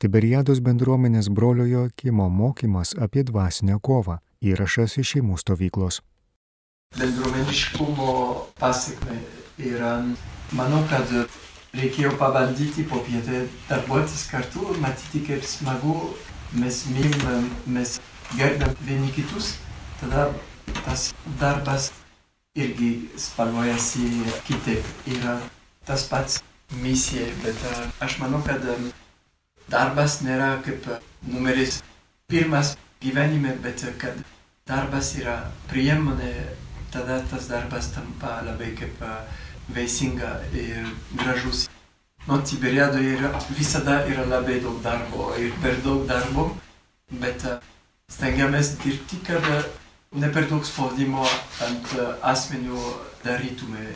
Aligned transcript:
Tiberiados 0.00 0.62
bendruomenės 0.64 1.26
brolio 1.28 1.66
Joakimo 1.68 2.30
mokymas 2.32 2.94
apie 3.06 3.20
dvasinę 3.28 3.74
kovą 3.84 4.14
įrašas 4.40 4.94
iš 5.02 5.10
šeimų 5.12 5.34
stovyklos. 5.42 5.98
Bendruomeniškumo 6.96 8.14
pasiekme 8.56 9.18
yra, 9.70 9.90
manau, 10.56 10.78
kad 10.88 11.12
reikėjo 11.76 12.14
pabandyti 12.22 12.86
popietę 12.88 13.42
darbuotis 13.68 14.22
kartu, 14.30 14.70
matyti 14.80 15.20
kaip 15.26 15.44
smagu, 15.44 15.98
mes 16.56 16.80
mylim, 16.94 17.50
mes 17.68 17.98
gerbiam 18.38 18.72
vieni 18.88 19.12
kitus, 19.12 19.52
tada 20.00 20.30
tas 20.80 21.10
darbas 21.42 21.90
irgi 22.56 23.10
spalvojasi 23.20 24.08
kitaip. 24.48 24.88
Yra 25.12 25.36
tas 25.84 26.08
pats 26.08 26.40
misija, 26.80 27.28
bet 27.44 27.68
aš 28.00 28.16
manau, 28.24 28.40
kad 28.48 28.64
darbas 29.70 30.20
nėra 30.26 30.56
kaip 30.64 30.86
numeris 31.26 31.80
pirmas 32.30 32.76
gyvenime, 33.02 33.54
bet 33.62 33.84
kad 33.98 34.18
darbas 34.68 35.14
yra 35.18 35.36
priemonė, 35.70 36.32
tada 36.92 37.20
tas 37.30 37.48
darbas 37.50 37.90
tampa 37.94 38.40
labai 38.46 38.72
kaip 38.78 39.02
veisinga 39.74 40.38
ir 40.54 40.88
gražus. 41.14 41.68
Nuo 42.26 42.40
Tiberiadoje 42.44 43.14
yra, 43.16 43.30
visada 43.56 44.02
yra 44.06 44.26
labai 44.28 44.58
daug 44.60 44.82
darbo 44.84 45.30
ir 45.40 45.54
per 45.62 45.78
daug 45.84 46.02
darbo, 46.08 46.50
bet 47.22 47.46
stengiamės 48.12 48.74
dirbti, 48.82 49.22
kad 49.26 49.46
ne 50.12 50.28
per 50.34 50.50
daug 50.50 50.66
spaudimo 50.66 51.24
ant 51.66 51.94
asmenių 52.26 52.82
darytume. 53.24 53.94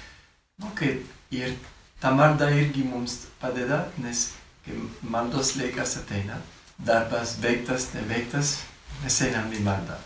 Nu, 0.63 0.71
kaip 0.79 1.05
ir 1.35 1.53
ta 2.01 2.15
malda 2.15 2.49
irgi 2.55 2.87
mums 2.87 3.27
padeda, 3.43 3.85
nes 3.99 4.31
kai 4.65 4.77
maldos 5.03 5.55
laikas 5.59 5.97
ateina, 6.01 6.39
darbas 6.79 7.37
baigtas, 7.43 7.91
neveiktas, 7.95 8.57
mes 9.03 9.21
einam 9.27 9.53
į 9.53 9.61
maldą. 9.65 9.99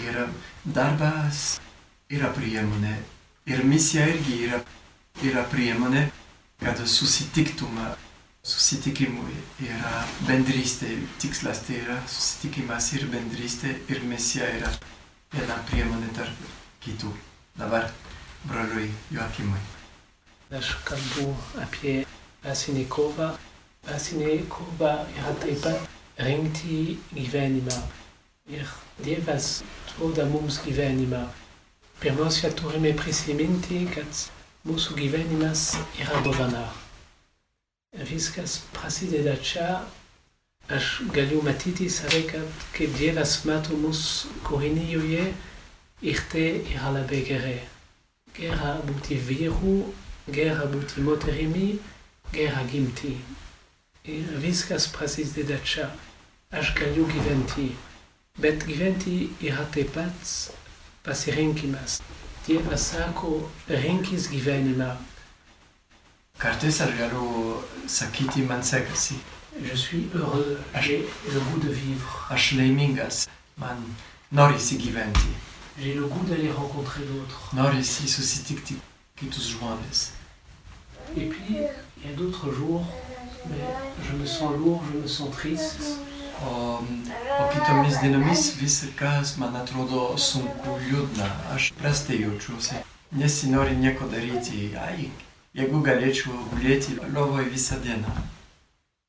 Ir 0.00 0.20
darbas 0.64 1.58
yra 2.10 2.30
priemonė, 2.34 2.94
ir 3.50 3.64
misija 3.66 4.06
irgi 4.12 4.36
yra, 4.46 4.60
yra 5.26 5.42
priemonė, 5.50 6.04
kad 6.60 6.78
susitiktum, 6.86 7.80
susitikimui 8.46 9.34
yra 9.66 10.04
bendrystė, 10.28 10.92
tikslas 11.22 11.64
tai 11.66 11.80
yra 11.82 11.98
susitikimas 12.06 12.92
ir 12.96 13.08
bendrystė, 13.12 13.74
ir 13.90 14.06
misija 14.06 14.48
yra 14.60 14.70
viena 15.34 15.58
priemonė 15.70 16.14
tarp 16.16 16.48
kitų. 16.84 17.12
Dabar 17.58 17.90
broliui 18.46 18.88
Joakimui. 19.12 19.60
Aš 20.56 20.72
kalbu 20.86 21.28
apie 21.62 22.00
dvasinį 22.42 22.86
kovą 22.90 23.34
Dvasinė 23.86 24.32
kova 24.52 24.92
yra 25.16 25.32
taip 25.42 25.62
pat 25.64 25.88
rinkti 26.26 26.98
gyvenimą. 27.16 27.76
Ir 28.52 28.66
Dievas 29.04 29.46
duoda 29.92 30.26
mums 30.28 30.58
gyvenimą. 30.64 31.22
Pirmiausia, 32.00 32.50
turime 32.56 32.92
prisiminti, 32.96 33.86
kad 33.94 34.20
mūsų 34.68 34.96
gyvenimas 34.98 35.64
yra 36.00 36.20
dovana. 36.26 36.66
Viskas 38.10 38.58
prasideda 38.76 39.36
čia. 39.42 39.80
Aš 40.70 40.90
galiu 41.16 41.40
matyti 41.42 41.88
save, 41.90 42.22
kad 42.30 42.64
kaip 42.76 42.92
Dievas 43.00 43.40
mato 43.48 43.76
mus 43.80 44.02
kūrinyje 44.46 45.24
ir 46.12 46.20
tai 46.32 46.46
yra 46.76 46.92
labai 46.94 47.24
gerai. 47.26 47.58
Gera 48.36 48.76
būti 48.86 49.18
vyru, 49.28 49.74
gera 50.30 50.68
būti 50.70 51.02
moterimi, 51.04 51.72
gera 52.32 52.62
gimti. 52.70 53.16
Ir 54.04 54.24
viskas 54.40 54.86
prasideda 54.88 55.58
čia. 55.64 55.90
Aš 56.50 56.74
galiu 56.74 57.04
gyventi. 57.06 57.76
Bet 58.40 58.64
gyventi 58.64 59.28
yra 59.44 59.66
taip 59.74 59.92
pat 59.94 60.32
pasirinkimas. 61.04 62.00
Dievas 62.46 62.86
sako, 62.92 63.50
rinkis 63.68 64.30
gyvenimą. 64.32 64.96
Kartais 66.38 66.80
aš 66.80 66.96
galiu 66.96 67.60
sakyti, 67.86 68.42
man 68.42 68.62
sekasi. 68.62 69.20
Je 69.62 69.76
suis 69.76 70.08
heureux, 70.14 70.58
j'ai 70.80 71.04
le 71.32 71.40
goût 71.40 71.60
de 71.60 71.68
vivre. 71.68 72.26
Aš 72.30 72.52
laimingas, 72.52 73.28
man 73.58 73.76
norisi 74.32 74.78
gyventi. 74.78 75.28
J'ai 75.78 75.94
le 75.94 76.06
goût 76.06 76.24
d'aller 76.24 76.50
rencontrer 76.50 77.02
d'autres. 77.04 77.50
Norisi 77.52 78.08
susitikti 78.08 78.76
kitus 79.20 79.50
žmonės. 79.52 80.12
Et 81.16 81.26
puis, 81.26 81.56
il 81.98 82.10
y 82.10 82.12
a 82.12 82.16
d'autres 82.16 82.52
jours 82.52 82.84
je 83.46 84.16
me 84.18 84.26
sens 84.26 84.56
lourd, 84.58 84.82
je 84.94 85.00
me 85.00 85.08
sens 85.08 85.30
triste. 85.36 85.96
O, 86.44 86.80
o 87.40 87.48
kitomis 87.52 87.98
dienomis 88.00 88.54
viskas 88.60 89.36
man 89.36 89.56
atrodo 89.56 90.16
sunku, 90.16 90.76
liūdna, 90.86 91.26
aš 91.54 91.72
prastai 91.80 92.22
jaučiuosi, 92.22 92.80
nesinori 93.12 93.76
nieko 93.76 94.08
daryti, 94.08 94.70
ai, 94.80 95.10
jeigu 95.52 95.82
galėčiau 95.84 96.32
gulėti 96.54 96.96
lovoje 97.12 97.50
visą 97.52 97.80
dieną. 97.84 98.14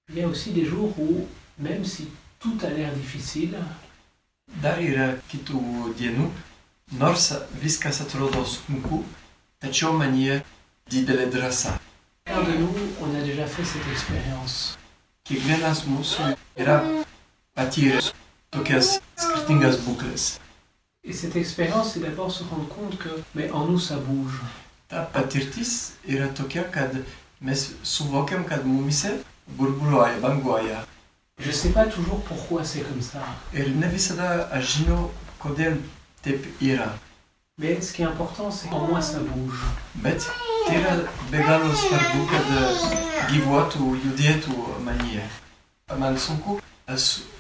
Il 0.10 0.18
y 0.18 0.24
a 0.24 0.28
aussi 0.28 0.52
des 0.52 0.66
jours 0.66 0.94
où, 1.00 1.26
même 1.58 1.86
si 1.86 2.10
tout 2.38 2.58
a 2.64 2.70
l'air 2.70 2.92
difficile, 2.94 3.56
Dar 4.60 4.82
yra 4.84 5.06
kitų 5.32 5.94
dienų, 5.96 6.26
nors 7.00 7.30
viskas 7.62 8.02
atrodo 8.04 8.44
sunku, 8.44 9.00
tačiau 9.64 9.96
didelė 10.92 11.30
drąsa. 11.32 11.78
De 12.32 12.58
nous, 12.58 12.74
on 13.02 13.14
a 13.14 13.22
déjà 13.22 13.46
fait 13.46 13.66
cette 13.66 13.86
expérience. 13.92 14.78
Kiekvienas 15.28 15.82
mūsų 15.84 16.30
yra 16.64 16.78
patyręs 17.60 18.14
tokias 18.56 19.02
skirtingas 19.20 19.76
būklės. 19.84 20.40
Et 21.04 21.12
cette 21.12 21.36
expérience, 21.36 21.92
c'est 21.92 22.00
d'abord 22.00 22.32
se 22.32 22.46
rendre 22.46 22.70
compte 22.70 22.98
que, 22.98 23.10
mais 23.36 23.52
en 23.52 23.66
nous, 23.66 23.78
ça 23.80 23.98
bouge. 23.98 24.40
Ta 24.88 25.02
patirtis 25.02 25.98
yra 26.08 26.30
tokia, 26.30 26.64
kad 26.64 26.96
mes 27.42 27.76
suvokiam, 27.84 28.46
kad 28.46 28.66
mumise 28.66 29.12
burbuliuoja, 29.60 30.18
banguoja. 30.24 30.86
Je 31.38 31.48
ne 31.48 31.54
sais 31.54 31.74
pas 31.74 31.86
toujours 31.86 32.22
pourquoi 32.24 32.64
c'est 32.64 32.82
comme 32.88 33.02
ça. 33.02 33.20
Ir 33.54 33.76
ne 33.76 33.92
visada 33.92 34.48
aš 34.56 34.78
žinau, 34.78 35.12
kodėl 35.44 35.82
taip 36.24 36.48
yra. 36.62 36.94
Mais 37.58 37.82
ce 37.82 37.92
qui 37.92 38.04
est 38.04 38.06
important, 38.06 38.50
c'est 38.50 38.70
qu'en 38.70 38.88
moi, 38.88 39.02
ça 39.02 39.20
bouge. 39.20 39.60
Bet 39.96 40.32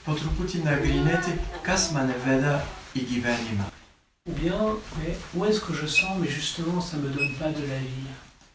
po 0.05 0.15
truputį 0.17 0.63
nagrinėti, 0.65 1.35
kas 1.65 1.91
mane 1.95 2.15
veda 2.25 2.61
į 2.97 3.05
gyvenimą. 3.11 3.67
Ou 4.29 4.33
bien, 4.33 4.77
mais 4.97 5.17
où 5.33 5.45
est-ce 5.45 5.59
que 5.61 5.73
je 5.73 5.87
sens, 5.87 6.17
mais 6.19 6.27
justement, 6.27 6.79
ça 6.81 6.97
ne 6.97 7.03
me 7.03 7.09
donne 7.09 7.33
pas 7.39 7.49
de 7.49 7.65
la 7.65 7.77
vie? 7.77 8.11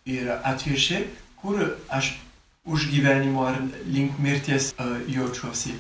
Ir 0.06 0.30
atvirkščiai, 0.44 1.08
kur 1.40 1.58
aš 1.90 2.14
už 2.64 2.88
gyvenimo 2.90 3.44
ar 3.46 3.58
link 3.86 4.18
mirties 4.18 4.74
uh, 4.78 5.02
jaučiuosi. 5.08 5.74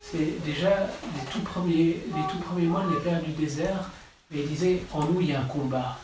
C'est 0.00 0.42
déjà 0.44 0.88
les 1.14 1.30
tout 1.30 1.40
premiers, 1.40 2.02
les 2.16 2.26
tout 2.30 2.38
premiers 2.38 2.66
les 2.66 3.00
pères 3.04 3.22
du 3.22 3.32
désert, 3.32 3.90
et 4.34 4.40
il 4.40 4.48
disait, 4.48 4.82
en 4.92 5.04
nous, 5.04 5.20
il 5.20 5.30
y 5.30 5.34
a 5.34 5.40
un 5.40 5.44
combat. 5.44 5.98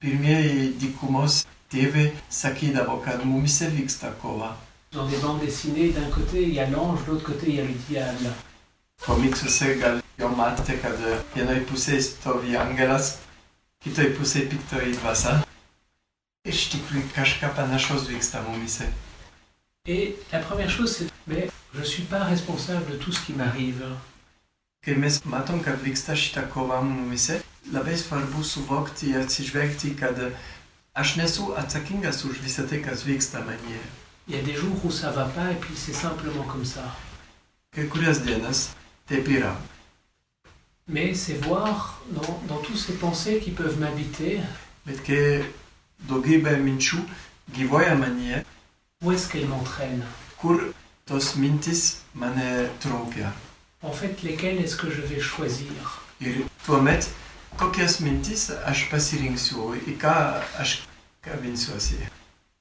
Pirmieji 0.00 0.70
dykumos 0.80 1.42
tėvai 1.68 2.06
sakydavo, 2.32 2.94
kad 3.04 3.20
mumise 3.28 3.66
vyksta 3.68 4.14
kova. 4.22 4.54
Dans 4.92 5.06
des 5.06 5.18
bandes 5.18 5.40
dessinées, 5.40 5.90
d'un 5.92 6.08
côté, 6.08 6.42
il 6.42 6.54
y 6.54 6.60
a 6.60 6.70
l'ange, 6.70 7.04
de 7.04 7.10
l'autre 7.10 7.26
côté, 7.26 7.50
il 7.50 7.56
y 7.56 7.60
a 7.60 7.64
le 7.64 7.74
diable. 7.88 8.32
Komiksuose 9.04 9.76
gal 9.76 10.00
jau 10.16 10.30
matėte, 10.38 10.78
kad 10.80 10.96
vienoj 11.34 11.60
pusėje 11.68 12.00
stovi 12.06 12.56
angelas, 12.56 13.18
kitoj 13.84 14.08
pusėje 14.16 14.48
piktoji 14.54 14.96
dvasia. 14.96 15.36
Iš 16.48 16.64
tikrųjų 16.78 17.04
kažką 17.12 17.52
panašaus 17.60 18.08
vyksta 18.08 18.40
mumise. 18.48 18.88
Et 19.84 20.16
la 20.32 20.40
première 20.40 20.70
chose, 20.70 20.96
c'est, 20.96 21.12
mais 21.26 21.50
je 21.74 21.80
ne 21.80 21.84
suis 21.84 22.04
pas 22.04 22.24
responsable 22.24 22.90
de 22.92 22.96
tout 22.96 23.12
ce 23.12 23.20
qui 23.20 23.34
m'arrive. 23.34 23.84
Kai 24.80 24.96
mes 24.96 25.20
matom, 25.24 25.60
kad 25.60 25.76
vyksta 25.84 26.16
šita 26.16 26.48
kova 26.48 26.80
mumise, 26.80 27.42
labai 27.72 27.96
svarbu 27.98 28.44
suvokti 28.44 29.10
ir 29.10 29.20
atsižvelgti, 29.20 29.94
kad 29.96 30.18
aš 30.94 31.16
nesu 31.16 31.52
atsakingas 31.56 32.24
už 32.24 32.40
visą 32.44 32.66
tai, 32.68 32.82
kas 32.82 33.04
vyksta 33.06 33.44
manyje. 33.44 33.80
Il 34.28 34.36
y 34.36 34.38
a 34.38 34.42
des 34.42 34.54
jours 34.54 34.84
où 34.84 34.90
ça 34.90 35.10
va 35.10 35.24
pas, 35.24 35.50
et 35.50 35.56
puis 35.56 35.74
c'est 35.76 35.92
simplement 35.92 36.44
comme 36.44 36.64
ça. 36.64 36.96
Kai 37.72 37.86
kurias 37.88 38.20
dienas 38.20 38.70
taip 39.06 39.28
yra. 39.28 39.56
Mais 40.88 41.14
c'est 41.14 41.44
voir 41.46 42.02
dans, 42.08 42.40
dans 42.48 42.58
toutes 42.58 42.78
ces 42.78 42.94
pensées 42.94 43.38
qui 43.38 43.50
peuvent 43.50 43.78
m'habiter, 43.78 44.40
Bet 44.86 45.02
kai 45.04 45.44
daugybė 46.08 46.54
minčių 46.64 47.02
gyvoja 47.52 47.94
manyje, 48.00 48.44
où 49.02 49.12
est-ce 49.12 49.28
qu'elles 49.28 49.46
m'entraînent 49.46 50.06
kur 50.40 50.58
tos 51.04 51.36
mintis 51.36 52.00
mane 52.14 52.70
traukia. 52.80 53.32
En 53.82 53.92
fait, 53.92 54.22
lesquelles 54.22 54.58
est-ce 54.58 54.76
que 54.76 54.90
je 54.90 55.02
vais 55.02 55.20
choisir? 55.20 56.00
Ir 56.20 56.46
tuomet, 56.64 57.00
kokias 57.60 58.00
mintis 58.00 58.48
aš 58.64 58.88
pasirinksiu, 58.90 59.74
į 59.86 59.98
ką 60.00 60.16
aš 60.62 60.80
kabinsiuosi? 61.22 62.00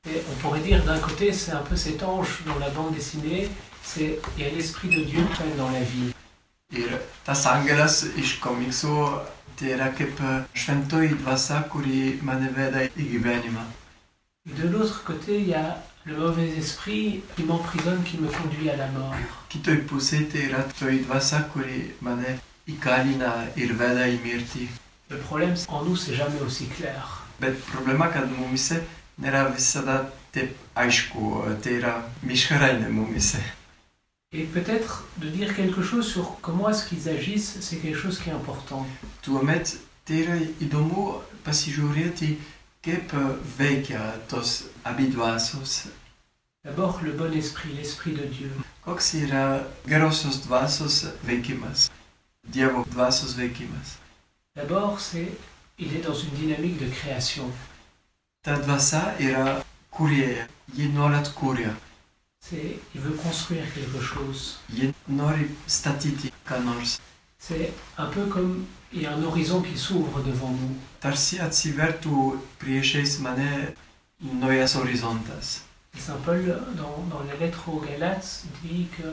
Et 0.10 0.24
on 0.32 0.36
pourrait 0.42 0.62
dire 0.62 0.84
d'un 0.86 1.00
côté, 1.00 1.34
c'est 1.34 1.52
un 1.52 1.64
peu 1.64 1.76
cet 1.76 2.04
ange 2.04 2.44
dans 2.46 2.60
la 2.60 2.70
bande 2.70 2.94
dessinée 2.94 3.50
c'est 3.84 4.20
il 4.38 4.44
y 4.44 4.48
a 4.48 4.52
l'Esprit 4.52 4.90
de 4.90 5.02
Dieu 5.04 5.20
est 5.20 5.58
dans 5.58 5.72
la 5.72 5.82
vie. 5.82 6.14
Ir 6.72 6.92
tas 7.26 7.42
angelas 7.50 8.04
iš 8.22 8.36
komiksų 8.44 8.96
tai 9.58 9.72
yra 9.74 9.88
kaip 9.98 10.20
šventoji 10.54 11.16
dvasia, 11.24 11.64
kuri 11.72 12.20
mane 12.22 12.52
veda 12.54 12.84
į 12.86 13.08
gyvenimą. 13.16 13.64
De 14.46 14.70
l'autre 14.70 15.04
côté, 15.04 15.40
il 15.40 15.50
y 15.50 15.56
a 15.56 15.82
le 16.06 16.18
mauvais 16.18 16.50
esprit 16.58 17.24
qui 17.36 17.44
m'emprisonne, 17.44 18.04
qui 18.04 18.18
me 18.18 18.28
conduit 18.28 18.70
à 18.70 18.78
la 18.78 18.88
mort. 18.92 19.16
Kitoj 19.50 19.82
pusėje 19.90 20.30
tai 20.32 20.46
yra 20.52 20.62
toji 20.78 21.02
dvasia, 21.08 21.42
kuri 21.54 21.90
mane 22.06 22.38
įkalina 22.70 23.34
ir 23.58 23.74
veda 23.74 24.06
į 24.06 24.22
mirtį. 24.22 24.70
Le 25.10 25.18
problème 25.18 25.56
en 25.70 25.84
nous, 25.84 25.96
c'est 25.96 26.14
jamais 26.14 26.40
aussi 26.42 26.68
clair. 26.68 27.26
Bet 27.40 27.56
problema, 27.72 28.10
kad 28.12 28.28
mumise 28.28 28.82
nėra 29.24 29.46
visada 29.54 30.02
taip 30.36 30.58
aišku, 30.78 31.30
e, 31.48 31.54
tai 31.64 31.78
yra 31.80 31.94
mišrainė 32.28 32.90
mumise. 32.92 33.40
Et 34.32 34.44
peut-être 34.44 35.06
de 35.18 35.30
dire 35.30 35.56
quelque 35.56 35.82
chose 35.82 36.06
sur 36.06 36.40
comment 36.42 36.70
est-ce 36.70 36.86
qu'ils 36.86 37.10
agissent, 37.10 37.58
c'est 37.62 37.78
quelque 37.78 37.98
chose 37.98 38.20
qui 38.20 38.30
est 38.30 38.34
important. 38.34 38.86
Tuomet 39.24 39.64
tai 40.06 40.20
yra 40.26 40.36
įdomu 40.62 41.24
pasižiūrėti, 41.48 42.36
kaip 42.86 43.16
e, 43.16 43.24
veikia 43.58 44.04
tos 44.28 44.68
abi 44.84 45.08
dvasios. 45.08 45.88
D'abord, 46.66 47.00
le 47.02 47.14
bon 47.14 47.34
esprit, 47.34 47.72
l'esprit 47.74 48.12
de 48.12 48.28
Dieu. 48.28 48.52
Koks 48.84 49.14
yra 49.24 49.64
gerosios 49.88 50.44
dvasios 50.44 51.06
veikimas, 51.24 51.90
Dievo 52.44 52.84
dvasios 52.92 53.34
veikimas. 53.40 53.98
D'abord, 54.60 55.00
c'est 55.00 55.32
il 55.78 55.96
est 55.96 56.02
dans 56.02 56.14
une 56.14 56.32
dynamique 56.32 56.78
de 56.80 56.90
création. 56.90 57.46
Ta 58.44 58.58
dvasia 58.60 59.16
yra 59.24 59.62
kurėja, 59.96 60.50
ji 60.76 60.90
nuolat 60.92 61.32
kūrė, 61.32 61.72
C'est 62.42 62.76
il 62.94 63.00
veut 63.00 63.16
construire 63.16 63.64
quelque 63.74 64.02
chose. 64.02 64.60
C'est 67.40 67.74
un 67.98 68.06
peu 68.08 68.26
comme 68.26 68.66
il 68.92 69.04
y 69.04 69.06
a 69.06 69.14
un 69.14 69.24
horizon 69.24 69.62
qui 69.62 69.78
s'ouvre 69.78 70.22
devant 70.24 70.50
nous. 70.52 70.76
Tarsi 71.00 71.40
mane 73.22 73.74
naujas 74.22 74.76
horizontas. 74.76 75.62
Saint 75.98 76.18
Paul, 76.26 76.60
dans, 76.76 77.06
dans 77.10 77.24
la 77.24 77.36
lettre 77.38 77.70
aux 77.70 77.80
Galates, 77.80 78.44
dit 78.62 78.88
que 78.98 79.08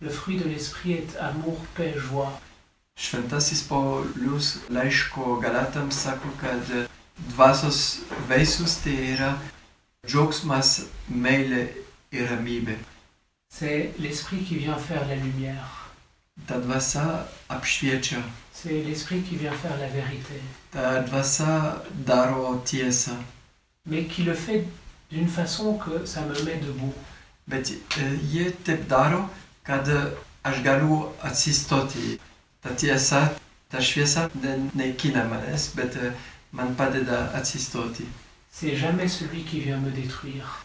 le 0.00 0.08
fruit 0.08 0.38
de 0.38 0.48
l'esprit 0.48 0.94
est 0.94 1.16
amour, 1.20 1.58
paix, 1.76 1.94
joie. 1.96 2.40
Šventasis 2.98 3.62
Paulius 3.68 4.56
laiško 4.70 5.36
Galatams 5.40 5.94
sako, 6.02 6.28
kad 6.40 6.60
dvasios 7.28 7.98
vaisius 8.28 8.74
tai 8.82 8.96
yra 9.14 9.32
džiaugsmas, 10.06 10.80
meilė 11.08 11.68
ir 12.12 12.26
ramybė. 12.30 12.76
C'est 13.50 13.94
l'esprit 13.98 14.44
qui 14.44 14.56
vient 14.58 14.76
faire 14.78 15.06
la 15.08 15.14
lumière. 15.16 15.68
Ta 16.46 16.58
dvasia 16.58 17.26
apšviečia, 17.48 18.18
C'est 18.52 18.82
l'esprit 18.82 19.22
qui 19.22 19.36
vient 19.36 19.52
faire 19.52 19.76
la 19.78 19.86
vérité. 19.88 20.40
ta 20.72 21.00
dvasia 21.02 21.82
daro 22.06 22.60
tiesą, 22.64 23.16
Mais 23.86 24.04
qui 24.04 24.22
le 24.24 24.34
fait 24.34 24.64
d'une 25.10 25.28
façon 25.28 25.78
que 25.78 26.04
ça 26.04 26.22
me 26.22 26.34
met 26.44 26.56
debout. 26.56 26.94
bet 27.46 27.70
e, 27.96 28.50
taip 28.64 28.88
daro, 28.88 29.28
kad 29.64 29.88
aš 30.44 30.62
galiu 30.62 31.06
atsistoti. 31.22 32.18
Ta 32.62 32.70
tiesa, 32.74 33.34
ta 33.68 33.80
šviesa 33.80 34.28
ne- 34.42 34.70
neikina 34.74 35.24
manęs, 35.24 35.74
bet 35.76 35.96
e, 35.96 36.12
man 36.52 36.74
padeda 36.74 37.30
atsistoti. 37.34 38.04
C'est 38.50 38.76
jamais 38.76 39.08
celui 39.08 39.44
qui 39.44 39.60
vient 39.60 39.78
me 39.78 39.90
détruire. 39.90 40.64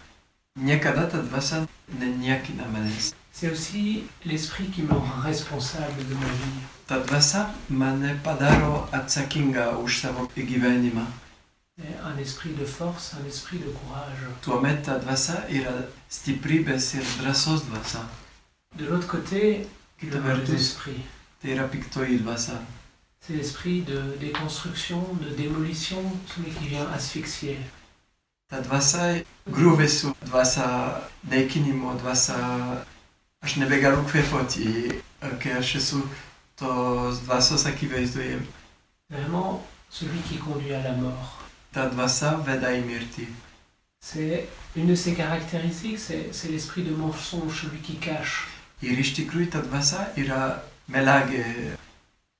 C'est 3.31 3.49
aussi 3.51 4.03
l'esprit 4.25 4.67
qui 4.69 4.83
me 4.83 4.93
rend 4.93 5.21
responsable 5.23 6.07
de 6.07 6.13
ma 6.13 6.25
vie. 6.25 6.61
Ta 6.87 6.99
dvasia 6.99 7.49
mane 7.69 8.15
padaro 8.23 8.87
savo 9.87 10.29
gyvenimą. 10.35 11.05
C'est 11.75 11.97
un 12.05 12.17
esprit 12.19 12.51
de 12.51 12.65
force, 12.65 13.15
un 13.19 13.27
esprit 13.27 13.57
de 13.57 13.71
courage. 13.71 14.29
Tuomet 14.41 14.83
ta 14.83 14.99
dvasia 14.99 15.47
yra 15.49 15.73
stiprybės 16.07 16.93
ir 16.93 17.03
drąsos 17.19 17.65
dvasia. 17.65 18.05
De 18.77 18.85
l'autre 18.85 19.07
côté, 19.07 19.67
le 20.03 20.19
mauvais 20.19 20.35
vertus, 20.35 20.77
C'est 23.21 23.33
l'esprit 23.33 23.81
de 23.81 24.15
déconstruction, 24.19 25.01
de 25.21 25.29
démolition, 25.35 26.01
celui 26.33 26.51
qui 26.51 26.67
vient 26.67 26.87
asphyxier. 26.93 27.57
Vraiment, 39.09 39.65
celui 39.89 40.19
qui 40.21 40.37
conduit 40.37 40.73
à 40.73 40.81
la 40.81 40.93
mort. 40.93 41.39
C'est 44.01 44.47
une 44.75 44.87
de 44.87 44.95
ses 44.95 45.13
caractéristiques, 45.13 45.99
c'est 45.99 46.29
c'est 46.31 46.49
l'esprit 46.49 46.83
de 46.83 46.93
mensonge, 46.95 47.61
celui 47.63 47.79
qui 47.79 47.95
cache. 47.95 48.47
Melagė, 50.89 51.43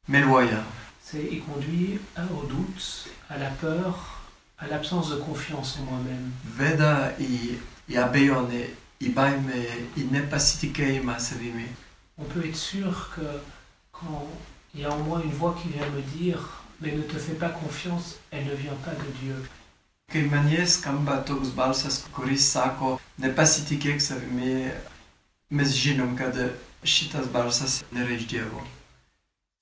meluoja. 0.07 0.63
C'est 1.01 1.27
il 1.31 1.43
conduit 1.43 1.99
au 2.17 2.45
doute, 2.45 3.07
à 3.29 3.37
la 3.37 3.49
peur, 3.49 4.21
à 4.57 4.67
l'absence 4.67 5.09
de 5.11 5.17
confiance 5.17 5.77
en 5.79 5.83
moi-même. 5.91 6.31
veda 6.57 7.13
į 7.19 9.09
baimę, 9.13 9.63
į 9.97 10.03
nepasitikėjimą 10.11 11.19
savimi. 11.19 11.67
On 12.17 12.23
peut 12.25 12.45
être 12.45 12.55
sûr 12.55 13.11
que 13.15 13.41
quand 13.91 14.27
il 14.73 14.81
y 14.81 14.85
a 14.85 14.91
en 14.91 14.99
moi 14.99 15.21
une 15.23 15.31
voix 15.31 15.55
qui 15.61 15.69
vient 15.69 15.89
me 15.89 16.01
dire 16.01 16.63
mais 16.81 16.91
ne 16.91 17.01
te 17.01 17.17
fais 17.17 17.33
pas 17.33 17.49
confiance, 17.49 18.17
elle 18.31 18.45
ne 18.45 18.55
vient 18.55 18.77
pas 18.83 18.91
de 18.91 19.09
Dieu. 19.21 19.35
Kai 20.11 20.23
manie 20.23 20.67
skamba 20.67 21.17
toks 21.17 21.53
balsas, 21.55 22.03
kuris 22.13 22.43
sako, 22.51 22.99
nepasitikėk 23.23 24.01
savimi, 24.03 24.67
mes 25.49 25.75
žinom, 25.79 26.11
kad 26.19 26.35
balsas 27.33 27.83
nėra 27.91 28.11
iš 28.15 28.27
Dievo. 28.27 28.61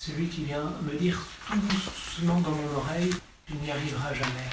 Celui 0.01 0.27
qui 0.27 0.45
vient 0.45 0.73
me 0.81 0.97
dire 0.97 1.19
tout 1.47 1.59
doucement 1.59 2.41
dans 2.41 2.51
mon 2.51 2.75
oreille, 2.77 3.13
tu 3.45 3.53
n'y 3.53 3.71
arriveras 3.71 4.13
jamais. 4.13 4.49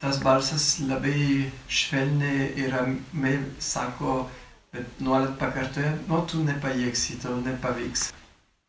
Tas 0.00 0.18
balsas 0.18 0.80
labai 0.80 1.52
švelniai 1.68 2.58
ir 2.58 2.72
ramiai 2.74 3.38
sako, 3.60 4.28
bet 4.72 5.00
nuolat 5.00 5.38
pakartoja, 5.38 5.92
nu 6.08 6.18
tu 6.26 6.42
nepajėgsi, 6.42 7.20
tau 7.22 7.36
nepavyks. 7.40 8.10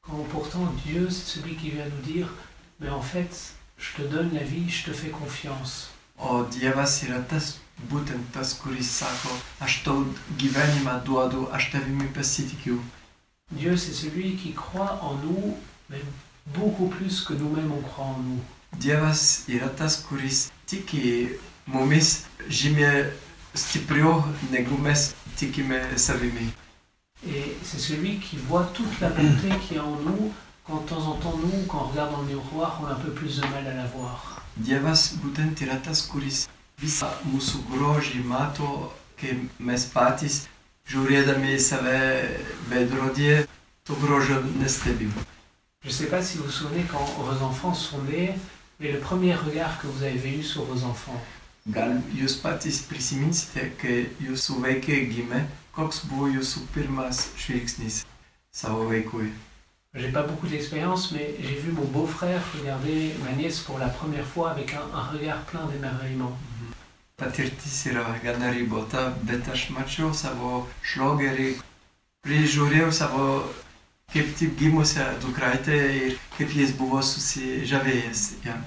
Quand 0.03 0.23
pourtant 0.29 0.67
Dieu, 0.85 1.09
c'est 1.09 1.39
celui 1.39 1.55
qui 1.55 1.71
vient 1.71 1.89
nous 1.89 2.13
dire, 2.13 2.29
mais 2.79 2.89
en 2.89 3.01
fait, 3.01 3.55
je 3.77 3.95
te 3.97 4.01
donne 4.03 4.33
la 4.33 4.43
vie, 4.43 4.69
je 4.69 4.91
te 4.91 4.93
fais 4.93 5.09
confiance. 5.09 5.89
O 6.19 6.43
Dievas 6.43 7.01
yra 7.07 7.21
tas, 7.21 7.57
būtent 7.89 8.29
tas, 8.31 8.53
kuris 8.61 8.89
sako, 9.01 9.33
aš 9.59 9.81
tau 9.85 10.05
gyvenimą 10.37 10.99
duodu, 11.07 11.47
aš 11.51 11.71
tavimi 11.73 12.07
pasitikiu. 12.13 12.77
Dieu, 13.63 13.77
c'est 13.77 13.93
celui 13.93 14.35
qui 14.35 14.51
croit 14.53 14.99
en 15.01 15.15
nous, 15.15 15.55
mais 15.89 16.01
beaucoup 16.47 16.87
plus 16.87 17.21
que 17.21 17.33
nous-mêmes 17.33 17.71
on 17.71 17.81
croit 17.81 18.05
en 18.05 18.17
nous. 18.19 18.39
Dievas 18.77 19.45
yra 19.47 19.69
tas, 19.69 20.01
kuris 20.07 20.49
tiki 20.65 21.29
mumis 21.67 22.25
žymiai 22.49 23.13
stipriau 23.53 24.23
negu 24.51 24.75
mes 24.81 25.13
tikime 25.37 25.79
savimi. 25.95 26.51
Et 27.25 27.55
c'est 27.63 27.79
celui 27.79 28.17
qui 28.19 28.37
voit 28.37 28.69
toute 28.73 28.99
la 28.99 29.09
bonté 29.09 29.49
qu'il 29.65 29.77
y 29.77 29.79
a 29.79 29.85
en 29.85 29.95
nous, 29.95 30.33
quand 30.65 30.81
de 30.81 30.89
temps 30.89 31.07
en 31.07 31.15
temps, 31.15 31.37
nous, 31.37 31.65
quand 31.67 31.83
on 31.85 31.87
regarde 31.91 32.11
dans 32.11 32.21
le 32.21 32.27
miroir, 32.27 32.81
on 32.83 32.87
a 32.87 32.93
un 32.93 32.95
peu 32.95 33.11
plus 33.11 33.39
de 33.39 33.47
mal 33.47 33.67
à 33.67 33.75
la 33.75 33.85
voir. 33.85 34.41
Dievas 34.57 35.13
būtent 35.23 35.61
yra 35.65 35.79
tas, 35.81 36.03
kuris 36.09 36.47
visą 36.81 37.07
mūsų 37.31 37.63
grožį 37.71 38.25
mato, 38.27 38.91
kai 39.17 39.37
mes 39.59 39.85
patys, 39.89 40.43
save. 44.67 45.09
Je 45.81 45.87
ne 45.87 45.91
sais 45.91 46.07
pas 46.07 46.21
si 46.21 46.37
vous 46.37 46.45
vous 46.45 46.51
souvenez 46.51 46.83
quand 46.91 47.03
vos 47.17 47.43
enfants 47.43 47.73
sont 47.73 48.01
nés, 48.03 48.33
mais 48.79 48.91
le 48.91 48.99
premier 48.99 49.35
regard 49.35 49.81
que 49.81 49.87
vous 49.87 50.03
avez 50.03 50.37
eu 50.39 50.43
sur 50.43 50.63
vos 50.63 50.83
enfants. 50.83 51.21
Gal 51.71 52.01
jūs 52.11 52.33
patys 52.43 52.81
prisiminsite, 52.89 53.69
kai 53.79 54.09
jūsų 54.19 54.57
vaikai 54.65 55.05
gimė, 55.07 55.45
koks 55.71 56.01
buvo 56.09 56.27
jūsų 56.27 56.65
pirmas 56.75 57.29
žvilgsnis 57.39 58.01
savo 58.51 58.89
vaikui. 58.89 59.29
J'ai 59.95 60.11
pas 60.11 60.23
beaucoup 60.23 60.47
d'expérience, 60.47 61.13
mais 61.13 61.35
j'ai 61.39 61.55
vu 61.55 61.71
mon 61.71 61.85
beau-frère 61.85 62.43
regarder 62.59 63.13
ma 63.23 63.31
nièce 63.31 63.59
pour 63.59 63.79
la 63.79 63.87
première 63.87 64.25
fois 64.25 64.51
avec 64.51 64.73
un, 64.73 64.83
un 64.93 65.03
regard 65.03 65.39
plein 65.43 65.65
d'émerveillement. 65.67 66.35
Patirtis 67.17 67.85
yra 67.91 68.05
gana 68.23 68.51
ribota, 68.51 69.13
bet 69.23 69.47
aš 69.53 69.69
mačiau 69.75 70.13
savo 70.17 70.67
šlogerį, 70.81 71.51
prižiūrėjau 72.25 72.91
savo 72.91 73.27
kaip 74.13 74.31
tik 74.37 74.55
gimusią 74.57 75.05
dukraitę 75.21 75.77
ir 75.97 76.17
kaip 76.37 76.55
jis 76.57 76.73
buvo 76.77 77.01
susižavėjęs. 77.01 78.23
Ja. 78.45 78.57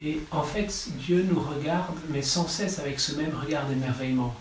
Et 0.00 0.20
en 0.30 0.44
fait, 0.44 0.70
Dieu 1.06 1.24
nous 1.24 1.40
regarde, 1.40 1.98
mais 2.08 2.22
sans 2.22 2.46
cesse 2.46 2.78
avec 2.78 3.00
ce 3.00 3.16
même 3.16 3.34
regard 3.34 3.66
d'émerveillement. 3.66 4.34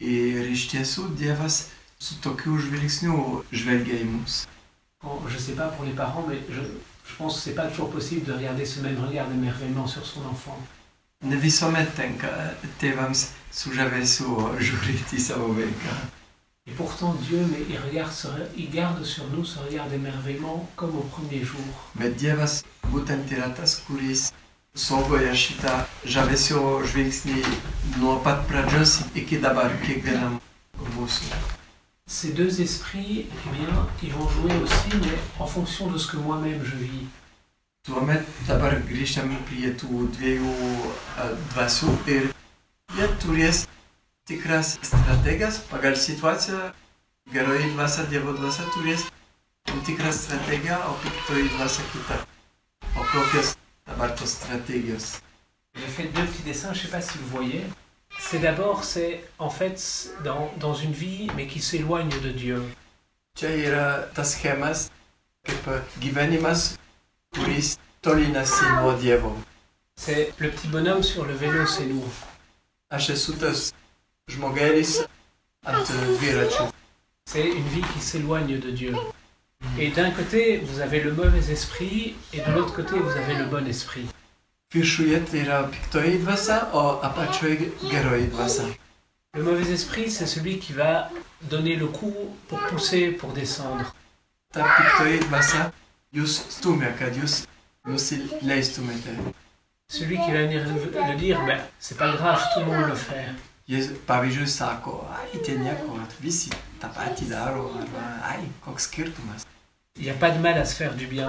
Ir 0.00 0.50
iš 0.50 0.66
tiesų 0.72 1.12
Dievas 1.14 1.68
su 2.02 2.18
tokiu 2.20 2.58
žvilgsniu 2.58 3.44
žvelgia 3.54 4.00
į 4.02 4.08
mus. 4.10 4.40
Bon, 5.04 5.20
je 5.28 5.38
sais 5.38 5.54
pas 5.54 5.68
pour 5.68 5.84
les 5.84 5.92
parents, 5.92 6.26
mais 6.28 6.38
je, 6.50 6.60
je 6.60 7.14
pense 7.16 7.36
que 7.36 7.42
c'est 7.42 7.54
pas 7.54 7.68
toujours 7.68 7.90
possible 7.90 8.24
de 8.26 8.32
regarder 8.32 8.64
ce 8.64 8.80
même 8.80 8.98
regard 9.04 9.28
d'émerveillement 9.28 9.86
sur 9.86 10.04
son 10.04 10.26
enfant. 10.26 10.58
Et 16.66 16.72
pourtant, 16.76 17.14
Dieu, 17.14 17.46
mais 17.50 17.64
il, 17.68 17.78
regarde 17.78 18.12
il 18.56 18.70
garde 18.70 19.04
sur 19.04 19.24
nous 19.28 19.44
ce 19.44 19.58
regard 19.58 19.86
d'émerveillement 19.88 20.68
comme 20.76 20.96
au 20.96 21.02
premier 21.02 21.42
jour. 21.44 21.60
Kuris 23.86 24.32
pradžios 28.48 29.00
iki 29.14 29.38
dabar 29.38 29.70
kiekvienam 29.84 30.40
mūsų. 30.96 31.24
Ces 32.06 32.32
deux 32.32 32.60
esprits, 32.60 33.26
eh 33.30 33.50
bien, 33.56 33.88
ils 34.02 34.12
vont 34.12 34.28
jouer 34.28 34.52
aussi, 34.62 34.88
mais 35.00 35.18
en 35.38 35.46
fonction 35.46 35.86
de 35.90 35.98
ce 35.98 36.06
que 36.08 36.16
moi-même 36.18 36.62
je 36.62 36.76
vis. 36.76 37.06
Tuomet 37.84 38.24
dabar 38.48 38.78
grįžtam 38.88 39.28
prie 39.44 39.68
tų 39.76 40.06
dviejų 40.14 40.52
a, 41.20 41.24
dvasių 41.52 41.90
ir 42.08 42.30
jie 42.96 43.08
turės 43.20 43.58
tikras 44.24 44.70
strategijas 44.80 45.58
pagal 45.68 45.98
situaciją. 46.00 46.70
Geroji 47.34 47.74
dvasia, 47.74 48.06
Dievo 48.08 48.32
dvasia 48.38 48.64
turės 48.72 49.04
tam 49.68 49.82
tikrą 49.84 50.12
strategiją, 50.16 50.78
o 50.88 50.94
piktoji 51.02 51.50
dvasia 51.58 51.84
kitą. 51.92 52.16
O 52.96 53.04
kokios 53.10 53.52
dabar 53.84 54.16
tos 54.16 54.32
strategijos? 54.38 55.20
J'ai 55.74 55.88
fait 55.88 56.08
deux 56.08 56.24
petits 56.24 56.44
dessins, 56.44 56.72
je 56.72 56.78
ne 56.78 56.82
sais 56.86 56.90
pas 56.90 57.02
si 57.02 57.18
vous 57.18 57.28
voyez. 57.28 57.66
C'est 58.18 58.38
d'abord, 58.38 58.84
c'est 58.84 59.24
en 59.38 59.50
fait 59.50 60.08
dans, 60.24 60.50
dans 60.56 60.74
une 60.74 60.92
vie, 60.92 61.28
mais 61.36 61.46
qui 61.46 61.60
s'éloigne 61.60 62.08
de 62.22 62.30
Dieu. 62.30 62.62
Čia 63.36 63.50
yra 63.50 64.08
tas 64.14 64.32
schemas, 64.38 64.88
kaip 65.44 65.68
gyvenimas, 66.00 66.78
C'est 69.96 70.32
le 70.38 70.50
petit 70.50 70.68
bonhomme 70.68 71.02
sur 71.02 71.24
le 71.24 71.34
vélo, 71.34 71.66
c'est 71.66 71.86
dviračių. 76.20 76.64
C'est 77.26 77.48
une 77.48 77.68
vie 77.68 77.82
qui 77.92 78.00
s'éloigne 78.00 78.60
de 78.60 78.70
Dieu. 78.70 78.94
Et 79.78 79.90
d'un 79.90 80.10
côté, 80.10 80.58
vous 80.58 80.80
avez 80.80 81.00
le 81.00 81.12
mauvais 81.12 81.50
esprit, 81.50 82.14
et 82.32 82.40
de 82.40 82.52
l'autre 82.52 82.74
côté, 82.74 82.98
vous 82.98 83.10
avez 83.10 83.34
le 83.34 83.46
bon 83.46 83.66
esprit. 83.66 84.06
Le 89.34 89.42
mauvais 89.42 89.72
esprit, 89.72 90.10
c'est 90.10 90.26
celui 90.26 90.58
qui 90.58 90.72
va 90.72 91.10
donner 91.42 91.76
le 91.76 91.86
coup 91.86 92.14
pour 92.48 92.60
pousser, 92.60 93.08
pour 93.08 93.32
descendre. 93.32 93.94
Celui 99.88 100.16
qui 100.16 100.30
va 100.30 100.42
venir 100.42 100.64
le 100.64 101.16
dire, 101.16 101.44
ben, 101.44 101.60
c'est 101.80 101.98
pas 101.98 102.12
grave, 102.12 102.40
tout 102.54 102.60
le 102.60 102.66
monde 102.66 102.86
le 102.88 102.94
fait. 102.94 103.26
Visi 106.20 106.50
daro, 107.28 107.72
skirtumas. 108.76 109.44
Il 109.96 110.04
n'y 110.04 110.10
a 110.10 110.14
pas 110.14 110.30
de 110.30 110.38
mal 110.38 110.56
à 110.58 110.64
se 110.64 110.76
faire 110.76 110.94
du 110.94 111.06
bien. 111.06 111.28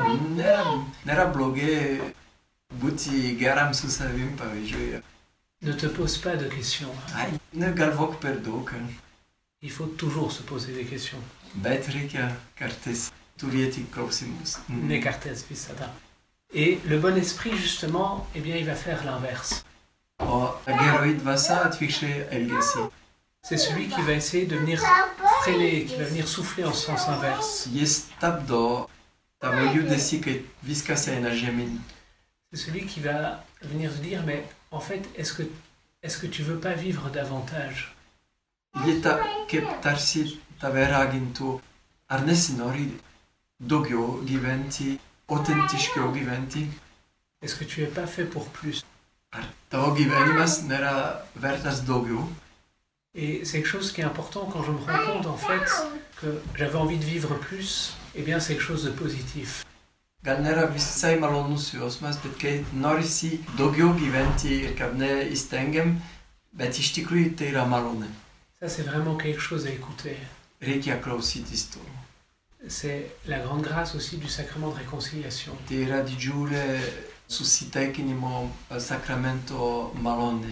Ne 5.61 5.73
te 5.73 5.87
pose 5.87 6.17
pas 6.19 6.35
de 6.35 6.47
questions. 6.47 6.93
Daug, 7.53 8.69
Il 9.61 9.71
faut 9.71 9.87
toujours 9.87 10.31
se 10.31 10.43
poser 10.43 10.73
des 10.73 10.83
questions. 10.85 11.17
Et 16.53 16.79
le 16.85 16.99
bon 16.99 17.17
esprit, 17.17 17.55
justement, 17.57 18.25
eh 18.35 18.39
bien, 18.39 18.55
il 18.55 18.65
va 18.65 18.75
faire 18.75 19.03
l'inverse. 19.03 19.65
O 20.19 20.55
geroji 20.65 21.15
dvasia 21.15 21.65
atvirkščiai 21.65 22.27
elgesi. 22.31 22.79
C'est 23.43 23.57
celui 23.57 23.89
qui 23.89 24.01
va 24.01 24.13
essayer 24.13 24.45
de 24.45 24.55
venir 24.55 24.81
freiner, 25.41 25.83
qui 25.85 25.97
va 25.97 26.05
venir 26.05 26.27
souffler 26.27 26.63
en 26.63 26.73
sens 26.73 27.09
inverse. 27.09 27.67
C'est 32.53 32.57
celui 32.57 32.85
qui 32.85 33.01
va 33.01 33.43
venir 33.61 33.91
se 33.91 33.97
dire, 33.97 34.23
mais 34.25 34.45
en 34.71 34.79
fait, 34.79 35.03
est-ce 35.15 35.33
que, 35.33 35.43
est-ce 36.01 36.17
que 36.17 36.27
tu 36.27 36.41
veux 36.41 36.59
pas 36.59 36.73
vivre 36.73 37.09
davantage? 37.09 37.93
Gyventi, 44.25 44.99
Est-ce 47.41 47.55
que 47.55 47.63
tu 47.63 47.81
es 47.83 47.87
pas 47.87 48.05
fait 48.05 48.25
pour 48.25 48.47
plus? 48.49 48.83
Et 53.13 53.45
c'est 53.45 53.57
quelque 53.59 53.67
chose 53.67 53.91
qui 53.93 54.01
est 54.01 54.03
important 54.03 54.45
quand 54.51 54.61
je 54.63 54.71
me 54.71 54.77
rends 54.77 55.13
compte, 55.13 55.25
en 55.25 55.37
fait, 55.37 55.71
que 56.21 56.41
j'avais 56.55 56.75
envie 56.77 56.97
de 56.97 57.05
vivre 57.05 57.33
plus, 57.39 57.95
eh 58.15 58.21
bien, 58.23 58.39
c'est 58.39 58.53
quelque 58.53 58.63
chose 58.63 58.83
de 58.83 58.91
positif. 58.91 59.65
Ça, 68.59 68.67
c'est 68.67 68.83
vraiment 68.83 69.15
quelque 69.15 69.39
chose 69.41 69.65
à 69.65 69.69
écouter. 69.69 70.17
C'est 72.67 73.11
la 73.27 73.39
grande 73.39 73.61
grâce 73.61 73.95
aussi 73.95 74.17
du 74.17 74.27
sacrement 74.27 74.69
de 74.69 74.75
réconciliation. 74.75 75.53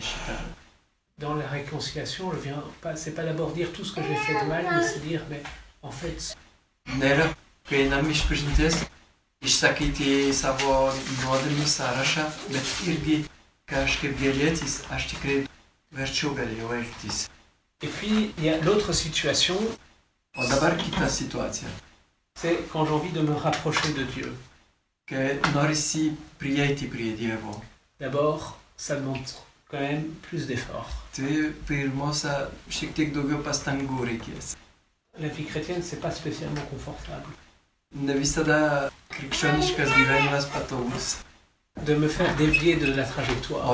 Šitą. 0.02 0.34
Dans 1.20 1.36
la 1.36 1.48
réconciliation, 1.48 2.32
je 2.32 2.38
viens 2.38 2.64
pas, 2.82 2.96
c'est 2.96 3.12
pas 3.12 3.24
d'abord 3.24 3.52
dire 3.52 3.72
tout 3.72 3.86
ce 3.86 3.94
que 3.94 4.02
j'ai 4.02 4.16
fait 4.16 4.44
de 4.44 4.48
mal, 4.48 4.66
mais 4.70 4.88
c'est 4.88 5.00
dire, 5.00 5.22
mais 5.30 5.42
en 5.82 5.92
fait, 5.92 6.36
Nėra, 7.00 7.30
kai 7.64 7.86
einam 7.86 8.10
iš 8.12 8.26
pažinties, 8.28 8.82
išsakyti 9.40 10.34
savo 10.36 10.90
nuodėmių 11.22 11.68
sąrašą, 11.70 12.26
bet 12.52 12.74
irgi 12.90 13.22
kažkaip 13.72 14.18
gėlėtis, 14.20 14.82
aš 14.92 15.08
tikrai 15.14 15.38
verčiau 15.96 16.34
galėjau 16.36 16.74
elgtis. 16.76 17.30
Et 17.82 17.88
puis, 17.88 18.34
il 18.38 18.44
y 18.44 18.50
a 18.50 18.60
l'autre 18.60 18.92
situation, 18.92 19.56
O 20.36 20.44
dabar 20.50 20.74
kita 20.78 21.10
situacija, 21.10 21.70
c'est 22.44 22.60
quand 22.72 22.86
j'ai 22.86 22.92
envie 22.92 23.12
de 23.12 23.22
me 23.22 23.34
rapprocher 23.34 23.94
de 23.94 24.04
Dieu. 24.04 24.34
D'abord, 28.02 28.60
ça 28.76 28.96
demande 28.98 29.18
quand 29.70 29.80
même 29.80 30.04
plus 30.24 30.46
d'efforts. 30.48 30.90
La 35.20 35.28
vie 35.30 35.46
chrétienne, 35.46 35.82
c'est 35.84 36.02
pas 36.02 36.12
spécialement 36.12 36.62
confortable. 36.70 37.28
De 41.86 41.96
me 41.96 42.08
faire 42.08 42.36
dévier 42.36 42.76
de 42.76 42.92
la 42.92 43.04
trajectoire. 43.04 43.70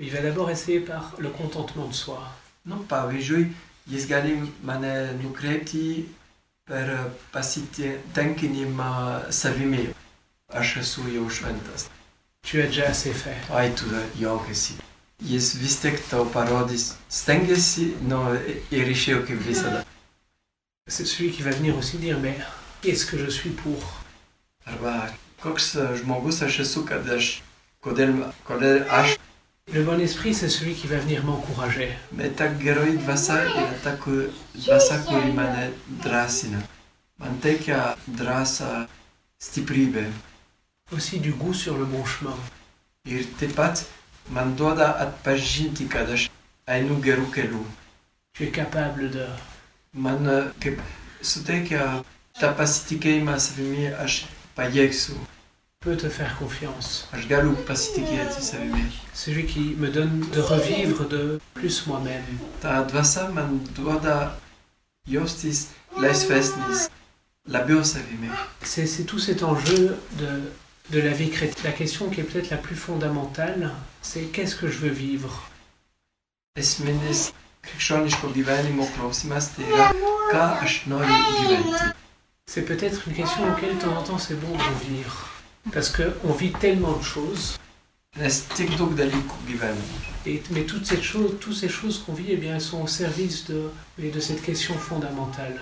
Il 0.00 0.10
va 0.12 0.20
d'abord 0.20 0.48
essayer 0.48 0.78
par 0.78 1.14
le 1.18 1.28
contentement 1.28 1.88
de 1.88 1.92
soi. 1.92 2.22
Nu, 2.64 2.76
pavyzdžiui, 2.88 3.48
jis 3.90 4.06
gali 4.06 4.36
mane 4.62 4.92
nukreipti 5.22 6.06
per 6.68 7.10
pasitenkinimą 7.32 8.92
savimi. 9.30 9.88
Aš 10.54 10.76
esu 10.84 11.08
jau 11.10 11.26
šventas. 11.28 11.88
Tu 12.46 12.62
as 12.62 12.68
déjà 12.68 12.86
assez 12.88 13.12
fait. 13.12 13.36
Ai, 13.50 13.74
tu 13.74 13.84
juokiasi. 14.20 14.78
Jis 15.20 15.56
vis 15.58 15.80
tiek 15.80 15.98
tau 16.08 16.24
parodys, 16.24 16.94
stengiasi, 17.10 17.96
nu, 18.06 18.22
ir 18.70 18.86
išėjo 18.86 19.24
kaip 19.26 19.42
visada. 19.42 19.84
C'est 20.86 21.04
celui 21.04 21.32
qui 21.32 21.42
va 21.42 21.50
venir 21.50 21.76
aussi 21.76 21.98
dire, 21.98 22.18
mais 22.20 22.38
qu'est-ce 22.80 23.04
que 23.04 23.18
je 23.18 23.28
suis 23.28 23.50
pour? 23.50 23.82
Arba 24.64 25.10
koks 25.42 25.76
žmogus 25.98 26.42
aš 26.42 26.60
esu, 26.60 26.84
kad 26.86 27.02
aš, 27.10 27.42
kodėl, 27.82 28.14
kodėl 28.46 28.86
aš, 28.88 29.18
Le 29.72 29.82
bon 29.82 30.00
esprit, 30.00 30.34
c'est 30.34 30.48
celui 30.48 30.74
qui 30.74 30.86
va 30.86 30.96
venir 30.96 31.24
m'encourager. 31.24 31.90
bet 32.12 32.30
ta 32.36 32.46
geroji 32.58 32.96
dvasia 32.98 33.44
yra 33.44 33.74
ta 33.82 33.92
ku- 33.96 34.30
dvasia, 34.54 34.98
kuri 35.06 35.32
mane 35.32 35.72
drąsina. 36.02 36.58
Man 37.18 37.38
teikia 37.40 37.96
drąsą, 38.06 38.86
stiprybę. 39.38 40.04
Aussi 40.92 41.20
du 41.20 41.32
goût 41.32 41.54
sur 41.54 41.76
le 41.78 41.84
bon 41.84 42.02
chemin. 42.04 42.36
Ir 43.04 43.24
taip 43.38 43.54
pat 43.54 43.84
man 44.30 44.54
duoda 44.56 44.94
atpažinti, 45.04 45.88
kad 45.88 46.08
aš 46.10 46.30
einu 46.66 46.96
gerų 47.04 47.28
kelių. 47.32 47.62
Tu 48.36 48.44
es 48.44 48.52
capable 48.52 49.08
de... 49.10 49.26
Man 49.92 50.26
e, 50.28 50.38
kaip 50.60 50.80
suteikia 51.22 52.02
tą 52.40 52.54
pasitikėjimą 52.56 53.38
savimi, 53.40 53.86
aš 54.04 54.24
pajėgsiu. 54.56 55.16
Peut 55.80 55.96
te 55.96 56.08
faire 56.08 56.36
confiance. 56.38 57.08
Celui 59.14 59.46
qui 59.46 59.74
me 59.76 59.88
donne 59.88 60.20
de 60.32 60.40
revivre 60.40 61.08
de 61.08 61.40
plus 61.54 61.86
moi-même. 61.86 62.24
C'est 68.62 69.06
tout 69.06 69.18
cet 69.20 69.42
enjeu 69.42 69.96
de, 70.18 70.52
de 70.90 71.00
la 71.00 71.12
vie 71.12 71.30
chrétienne. 71.30 71.64
La 71.64 71.72
question 71.72 72.10
qui 72.10 72.20
est 72.20 72.24
peut-être 72.24 72.50
la 72.50 72.56
plus 72.56 72.76
fondamentale, 72.76 73.70
c'est 74.02 74.24
qu'est-ce 74.32 74.56
que 74.56 74.68
je 74.68 74.78
veux 74.78 74.90
vivre? 74.90 75.48
C'est 82.46 82.62
peut-être 82.62 83.06
une 83.06 83.14
question 83.14 83.52
auquel 83.52 83.76
de 83.76 83.80
temps 83.80 83.96
en 83.96 84.02
temps 84.02 84.18
c'est 84.18 84.34
bon 84.34 84.56
de 84.56 84.62
revenir. 84.62 85.37
Parce 85.72 85.90
qu'on 85.90 86.32
vit 86.32 86.52
tellement 86.52 86.96
de 86.96 87.02
choses, 87.04 87.56
et, 90.26 90.42
mais 90.50 90.64
toutes 90.64 90.86
ces 90.86 91.00
choses, 91.02 91.36
toutes 91.40 91.54
ces 91.56 91.68
choses 91.68 92.02
qu'on 92.04 92.14
vit, 92.14 92.26
eh 92.30 92.36
bien, 92.36 92.54
elles 92.54 92.60
sont 92.60 92.82
au 92.82 92.86
service 92.88 93.44
de, 93.46 93.70
et 93.98 94.10
de 94.10 94.20
cette 94.20 94.42
question 94.42 94.74
fondamentale. 94.74 95.60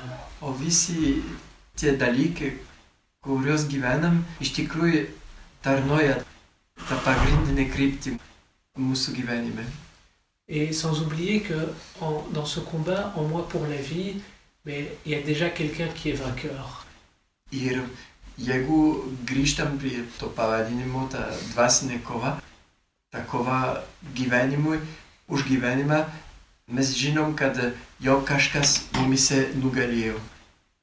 Et 10.49 10.73
sans 10.73 11.01
oublier 11.03 11.41
que 11.41 11.73
en- 12.01 12.25
dans 12.33 12.47
ce 12.47 12.61
combat, 12.61 13.13
en 13.17 13.25
moi 13.25 13.49
pour 13.49 13.67
la 13.67 13.77
vie, 13.77 14.15
mais 14.65 14.97
il 15.05 15.13
y 15.13 15.15
a 15.17 15.21
déjà 15.23 15.51
quelqu'un 15.51 15.89
qui 15.89 16.11
est 16.11 16.13
vainqueur. 16.13 16.87
Jeigu 18.37 19.09
grįžtam 19.25 19.79
prie 19.81 20.05
to 20.21 20.29
pavadinimo, 20.37 21.07
ta 21.09 21.25
dvasinė 21.55 22.03
kova, 22.05 22.37
ta 23.11 23.25
kova 23.25 23.83
gyvenimui, 24.15 24.79
už 25.33 25.47
gyvenimą, 25.49 26.05
mes 26.69 26.93
žinom, 26.99 27.33
kad 27.35 27.57
jau 28.01 28.21
kažkas 28.29 28.83
mumise 28.99 29.47
nugalėjo. 29.57 30.21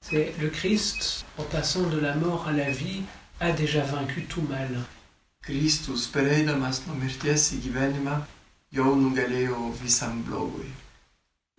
C'est 0.01 0.33
le 0.41 0.49
Christ, 0.49 1.25
en 1.37 1.43
passant 1.43 1.87
de 1.89 1.99
la 1.99 2.15
mort 2.15 2.47
à 2.47 2.51
la 2.51 2.71
vie, 2.71 3.03
a 3.39 3.51
déjà 3.51 3.83
vaincu 3.83 4.25
tout 4.25 4.41
mal. 4.49 4.83
Kristus 5.43 6.07
pereidamas 6.07 6.81
nuo 6.87 6.95
mirties 6.95 7.51
į 7.53 7.61
gyvenimą 7.67 8.17
jau 8.71 8.95
nugalėjo 8.95 9.73
visam 9.81 10.23
blogui. 10.23 10.69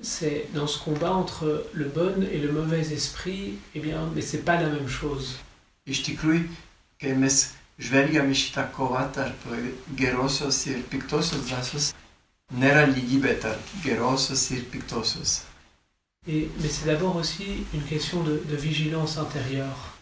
C'est 0.03 0.49
dans 0.53 0.67
ce 0.67 0.79
combat 0.83 1.13
entre 1.13 1.67
le 1.73 1.85
bon 1.85 2.27
et 2.33 2.39
le 2.39 2.51
mauvais 2.53 2.93
esprit, 2.93 3.59
eh 3.75 3.81
bien, 3.81 4.11
mais 4.15 4.23
c'est 4.23 4.45
pas 4.45 4.61
la 4.61 4.69
même 4.69 4.89
chose. 4.89 5.39
Iš 5.85 6.01
tikrųjų, 6.07 6.47
kai 7.01 7.13
mes 7.19 7.51
žvelgiam 7.79 8.31
į 8.33 8.37
šitą 8.41 8.69
kovą 8.73 9.03
tarp 9.13 9.43
gerosios 9.99 10.63
ir 10.71 10.85
piktosios 10.89 11.45
dvasios, 11.49 11.91
nėra 12.53 12.87
lygybė 12.89 13.35
tarp 13.43 13.75
gerosios 13.85 14.47
ir 14.55 14.65
piktosios. 14.73 15.43
Et, 16.27 16.49
mais 16.61 16.69
c'est 16.71 16.87
d'abord 16.87 17.17
aussi 17.17 17.67
une 17.75 17.83
question 17.83 18.23
de, 18.23 18.43
de 18.49 18.57
vigilance 18.57 19.19
intérieure. 19.19 19.93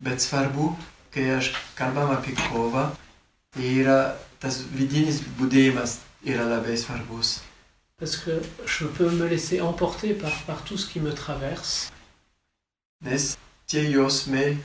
Bet 0.00 0.22
svarbu, 0.24 0.72
kai 1.12 1.26
aš 1.36 1.52
kalbam 1.76 2.14
apie 2.14 2.32
kovą, 2.48 2.86
tai 3.52 3.74
yra 3.82 4.16
tas 4.40 4.62
vidinis 4.72 5.20
būdėjimas 5.36 5.98
yra 6.24 6.46
labai 6.48 6.78
svarbus. 6.80 7.42
Parce 7.98 8.16
que 8.16 8.40
je 8.64 8.86
peux 8.86 9.10
me 9.10 9.28
laisser 9.28 9.60
emporter 9.60 10.14
par, 10.14 10.32
par 10.46 10.64
tout 10.64 10.78
ce 10.78 10.88
qui 10.88 11.00
me 11.00 11.12
traverse. 11.12 11.92
Nes 13.04 13.36
tie 13.66 13.84
jausmai, 13.90 14.56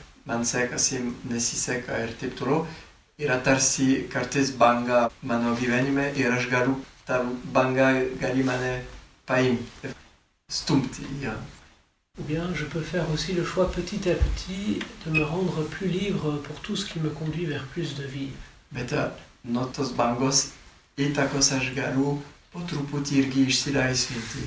banga 4.58 5.10
mano 5.22 5.54
gyvenime 5.56 6.12
ir 6.16 6.32
aš 6.32 6.48
galiu, 6.50 6.74
gali 8.20 8.42
mane 8.42 8.82
paimti, 9.26 9.88
stumti. 10.48 11.02
Ou 12.18 12.22
bien 12.22 12.54
je 12.54 12.64
peux 12.64 12.80
faire 12.80 13.10
aussi 13.10 13.32
le 13.34 13.44
choix 13.44 13.70
petit 13.70 14.08
à 14.08 14.14
petit 14.14 14.80
de 15.04 15.10
me 15.10 15.22
rendre 15.22 15.62
plus 15.64 15.88
libre 15.88 16.38
pour 16.42 16.60
tout 16.60 16.74
ce 16.74 16.86
qui 16.86 16.98
me 16.98 17.10
conduit 17.10 17.44
vers 17.44 17.64
plus 17.66 17.94
de 17.94 18.04
vie. 18.04 18.30
Bet 18.72 18.92
a, 18.92 19.12
nuo 19.44 19.66
tos 19.66 19.92
bangos 19.92 20.52
įtakos 20.96 21.52
aš 21.54 21.74
galiu 21.76 22.16
po 22.52 22.64
truputį 22.66 23.20
irgi 23.20 23.44
išsilaisvinti. 23.50 24.46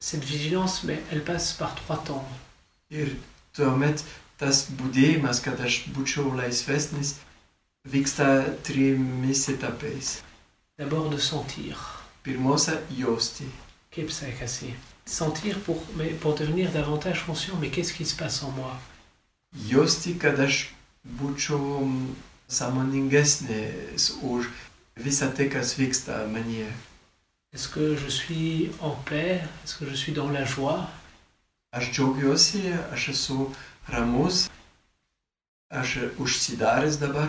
Cette 0.00 0.24
vigilance, 0.24 0.82
mais 0.84 0.98
elle 1.12 1.22
passe 1.22 1.52
par 1.52 1.74
trois 1.74 1.98
temps. 1.98 2.26
Ir 2.90 3.14
tuomet 3.54 4.02
tas 4.42 4.66
kad 5.44 5.60
aš 5.62 5.74
būčiau 5.94 6.34
laisvesnis, 6.34 7.14
vyksta 7.86 8.26
trimis 8.66 9.48
etapais. 9.48 10.22
D'abord 10.78 11.10
de 11.14 11.18
sentir. 11.18 11.78
Pirmiausia, 12.22 12.80
jausti. 12.90 13.46
Kepsakasi. 13.90 14.74
Sentir 15.06 15.58
pour, 15.60 15.78
mais 15.96 16.10
pour 16.14 16.34
devenir 16.34 16.72
davantage 16.72 17.24
conscient, 17.26 17.56
mais 17.60 17.70
qu'est-ce 17.70 17.92
qui 17.92 18.04
se 18.04 18.16
passe 18.16 18.42
en 18.42 18.50
moi? 18.50 18.74
Jausti, 19.68 20.14
kad 20.18 20.40
aš 20.40 20.72
būčiau 21.04 21.86
sąmoningesnis 22.48 24.08
už 24.22 24.50
visą 24.96 25.30
tai, 25.30 25.46
kas 25.50 25.76
vyksta 25.78 26.26
manyje. 26.26 26.70
Est-ce 27.52 27.68
que 27.68 27.96
je 27.96 28.08
suis 28.08 28.70
en 28.80 28.96
paix? 29.04 29.42
Est-ce 29.62 29.76
que 29.76 29.86
je 29.86 29.94
suis 29.94 30.12
dans 30.12 30.30
la 30.30 30.44
joie? 30.44 30.88
Aš 31.72 31.92
džiaugiuosi, 31.92 32.72
aš 32.92 33.08
esu 33.08 33.46
ramus, 33.88 34.48
aš 35.70 35.98
užsidaręs 36.18 36.98
dabar. 37.00 37.28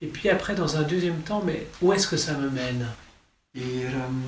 Et 0.00 0.06
puis 0.08 0.28
après, 0.28 0.54
dans 0.54 0.76
un 0.76 0.82
deuxième 0.82 1.22
temps, 1.22 1.42
mais 1.42 1.66
où 1.80 1.92
est-ce 1.92 2.08
que 2.08 2.16
ça 2.16 2.34
me 2.34 2.50
mène? 2.50 2.86
Ir 3.54 3.94
um, 3.94 4.22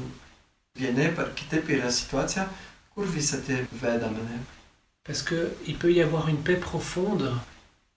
vienaip 0.76 1.18
ar 1.18 1.34
kitaip 1.34 1.68
yra 1.68 1.90
situacija, 1.90 2.48
kur 2.94 3.04
visą 3.04 3.40
tai 3.42 3.66
veda 3.72 4.08
mane. 4.08 4.38
Parce 5.04 5.22
qu'il 5.22 5.76
peut 5.78 5.92
y 5.92 6.00
avoir 6.02 6.28
une 6.28 6.42
paix 6.42 6.56
profonde, 6.56 7.32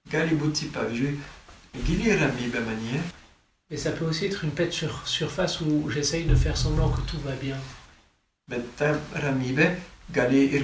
Gali 0.09 0.33
būti, 0.35 0.71
pavyzdžiui, 0.73 1.19
gili 1.85 2.13
ramybė 2.17 2.61
manyje, 2.65 3.01
mais 3.69 3.77
ça 3.77 3.91
peut 3.91 4.05
aussi 4.05 4.25
être 4.25 4.43
une 4.43 4.49
paix 4.51 4.65
de 4.65 4.71
sur- 4.71 5.07
surface 5.07 5.61
où 5.61 5.87
j'essaye 5.91 6.23
de 6.25 6.33
faire 6.33 6.57
semblant 6.57 6.89
que 6.89 7.01
tout 7.01 7.19
va 7.19 7.33
bien. 7.33 7.57
bet 8.47 8.63
ta 8.77 8.95
ramybė 9.13 9.75
gali 10.11 10.39
ir 10.57 10.63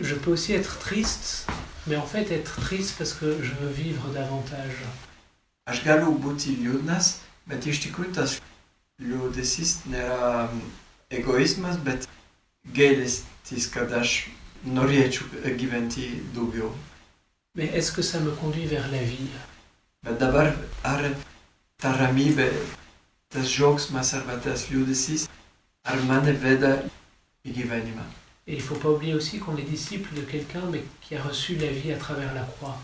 Je 0.00 0.14
peux 0.14 0.30
aussi 0.30 0.52
être 0.52 0.78
triste, 0.78 1.46
mais 1.86 1.96
en 1.96 2.06
fait 2.06 2.30
être 2.30 2.60
triste 2.60 2.94
parce 2.98 3.14
que 3.14 3.42
je 3.42 3.52
veux 3.54 3.70
vivre 3.70 4.08
davantage. 4.12 4.76
Būti 5.68 6.56
liūdnas, 6.60 7.20
bet 7.46 7.66
iš 7.66 7.80
tikrųjų 7.84 8.12
tas 8.16 8.38
liūdesys 9.00 9.86
nėra 9.88 10.48
egoizmas, 11.10 11.76
bet 11.84 12.08
gailestis, 12.74 13.66
kad 13.72 13.92
aš 13.92 14.28
norėčiau 14.64 15.24
gyventi 15.56 16.22
daugiau. 16.34 16.72
Mais 17.54 17.70
est-ce 17.74 17.92
que 17.92 18.02
ça 18.02 18.20
me 18.20 18.30
conduit 18.32 18.66
vers 18.66 18.88
la 18.92 19.02
vie? 19.02 19.28
Bet 20.04 20.18
dabar 20.20 20.52
ar 20.84 21.04
ta 21.76 21.92
ramybė, 21.96 22.48
tas 23.28 23.48
džiaugsmas 23.48 24.14
arba 24.14 24.36
tas 24.36 24.68
liūdesys, 24.70 25.28
ar 25.84 26.00
mane 26.08 26.32
veda 26.32 26.76
gyvenimą. 27.44 28.02
Et 28.46 28.52
il 28.54 28.58
ne 28.58 28.62
faut 28.62 28.76
pas 28.76 28.88
oublier 28.90 29.14
aussi 29.14 29.38
qu'on 29.38 29.56
est 29.56 29.62
disciple 29.70 30.14
de 30.14 30.22
quelqu'un 30.22 30.62
mais 30.70 30.82
qui 31.02 31.14
a 31.16 31.22
reçu 31.22 31.56
la 31.56 31.68
vie 31.70 31.92
à 31.92 31.96
travers 31.98 32.32
la 32.34 32.42
croix. 32.42 32.78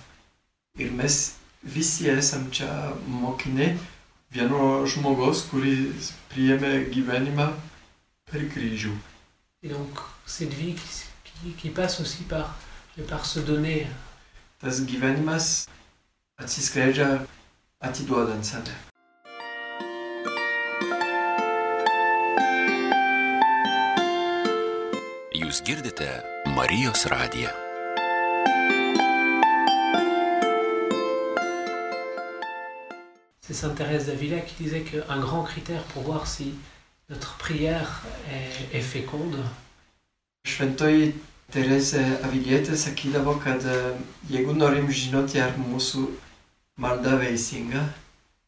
Ir 0.79 0.91
mes 0.93 1.33
visi 1.63 2.09
esam 2.09 2.51
čia 2.51 2.93
mokiniai 3.09 3.77
vieno 4.33 4.85
žmogaus, 4.87 5.45
kuris 5.51 6.13
priėmė 6.33 6.91
gyvenimą 6.91 7.47
per 8.31 8.43
kryžių. 8.51 8.93
Et 9.63 9.69
donc 9.71 9.99
cette 10.27 10.53
vie 10.53 10.75
qui, 10.75 10.89
qui- 11.25 11.53
qui 11.53 11.71
passe 11.71 12.01
aussi 12.01 12.25
par, 12.25 12.57
par 13.09 13.25
se 13.25 13.41
donner. 13.41 13.87
Tas 14.61 14.81
gyvenimas 14.85 15.67
atsiskleidžia 16.39 17.25
atiduodant 17.81 18.43
save. 18.43 18.73
Girdite 25.65 26.23
Marijos 26.47 27.07
radiją. 27.09 27.49
C'est 33.41 33.55
Sainte 33.55 33.77
Thérèse 33.77 34.07
d'Avila 34.07 34.41
qui 34.41 34.63
disait 34.63 34.83
qu'un 34.83 35.21
grand 35.21 35.43
critère 35.43 35.83
pour 35.85 36.03
voir 36.03 36.27
si 36.27 36.55
notre 37.09 37.37
prière 37.37 38.03
est, 38.31 38.77
est 38.77 38.83
féconde, 38.83 39.39
Šventoji 40.45 41.15
Teresė 41.53 42.03
Avilietė 42.25 42.77
sakydavo, 42.77 43.39
kad 43.41 43.65
jeigu 44.29 44.53
norim 44.53 44.91
žinoti, 44.93 45.41
ar 45.41 45.57
mūsų 45.57 46.05
malda 46.77 47.17
veisinga, 47.17 47.85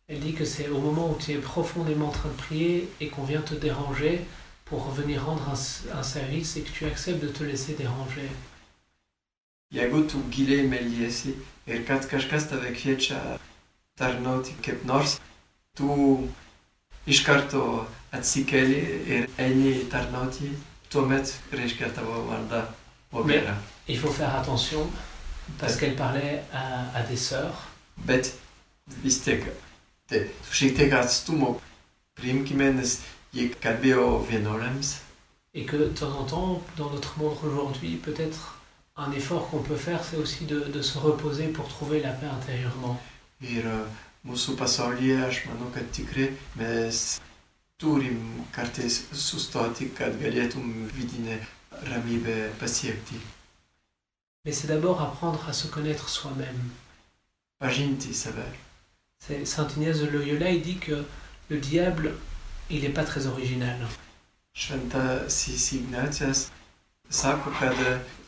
elle 0.08 0.20
dit 0.20 0.34
que 0.34 0.44
c'est 0.44 0.68
au 0.68 0.78
moment 0.78 1.10
où 1.10 1.16
tu 1.18 1.32
es 1.32 1.38
profondément 1.38 2.08
en 2.08 2.10
train 2.10 2.28
de 2.28 2.34
prier 2.34 2.88
et 3.00 3.08
qu'on 3.08 3.24
vient 3.24 3.40
te 3.40 3.54
déranger 3.54 4.20
pour 4.66 4.90
venir 4.90 5.24
rendre 5.24 5.48
un, 5.48 5.98
un 5.98 6.02
service 6.02 6.56
et 6.56 6.62
que 6.62 6.70
tu 6.70 6.84
acceptes 6.84 7.22
de 7.22 7.28
te 7.28 7.44
laisser 7.44 7.74
déranger. 7.74 8.28
jeigu 9.72 10.06
tu 10.06 10.16
giliai 10.30 10.62
meliesi 10.68 11.34
ir 11.66 11.84
kad 11.86 12.06
kažkas 12.06 12.44
tave 12.48 12.70
kviečia 12.72 13.18
tarnauti 13.98 14.54
kaip 14.62 14.84
nors, 14.84 15.16
tu 15.74 15.88
iš 17.06 17.22
karto 17.26 17.86
atsikeli 18.12 18.78
ir 19.16 19.26
eini 19.38 19.88
tarnauti, 19.90 20.52
tuomet 20.90 21.34
reiškia 21.52 21.90
tavo 21.94 22.22
vardą 22.30 22.62
Ogera. 23.12 23.56
Il 23.88 23.98
faut 23.98 24.10
faire 24.12 24.34
attention 24.34 24.90
parce 25.58 25.76
qu'elle 25.76 25.96
parlait 25.96 26.42
à, 26.52 26.90
à 26.94 27.02
des 27.02 27.16
sœurs. 27.16 27.68
Bet 27.96 28.32
vis 29.02 29.20
tiek, 29.24 29.42
su 30.10 30.52
šiek 30.52 30.76
tiek 30.76 30.92
atstumo 30.92 31.60
priimkime, 32.14 32.72
nes. 32.74 33.00
Et 35.54 35.64
que 35.64 35.76
de 35.76 35.86
temps 35.86 36.18
en 36.20 36.24
temps, 36.24 36.62
dans 36.76 36.90
notre 36.90 37.18
monde 37.18 37.36
aujourd'hui, 37.44 37.96
peut-être 37.96 38.58
un 38.96 39.10
effort 39.12 39.48
qu'on 39.50 39.62
peut 39.62 39.76
faire, 39.76 40.04
c'est 40.04 40.16
aussi 40.16 40.44
de, 40.44 40.60
de 40.60 40.82
se 40.82 40.98
reposer 40.98 41.48
pour 41.48 41.68
trouver 41.68 42.00
la 42.00 42.10
paix 42.12 42.26
intérieurement. 42.26 43.00
Uh, 51.82 52.48
pasiekti. 52.58 53.16
Mais 54.44 54.52
c'est 54.52 54.68
d'abord 54.68 55.00
apprendre 55.02 55.44
à 55.48 55.52
se 55.52 55.66
connaître 55.66 56.08
soi-même. 56.08 56.70
C'est- 59.18 59.44
Saint 59.44 59.68
Ignace 59.76 60.00
de 60.00 60.06
Loyola, 60.06 60.50
il 60.50 60.62
dit 60.62 60.78
que 60.78 61.04
le 61.50 61.58
diable, 61.58 62.14
il 62.70 62.82
n'est 62.82 62.94
pas 62.94 63.04
très 63.04 63.26
original. 63.26 63.76
Šventasis 64.54 65.72
Ignacijas 65.72 66.50
sako, 67.10 67.50
kad 67.60 67.76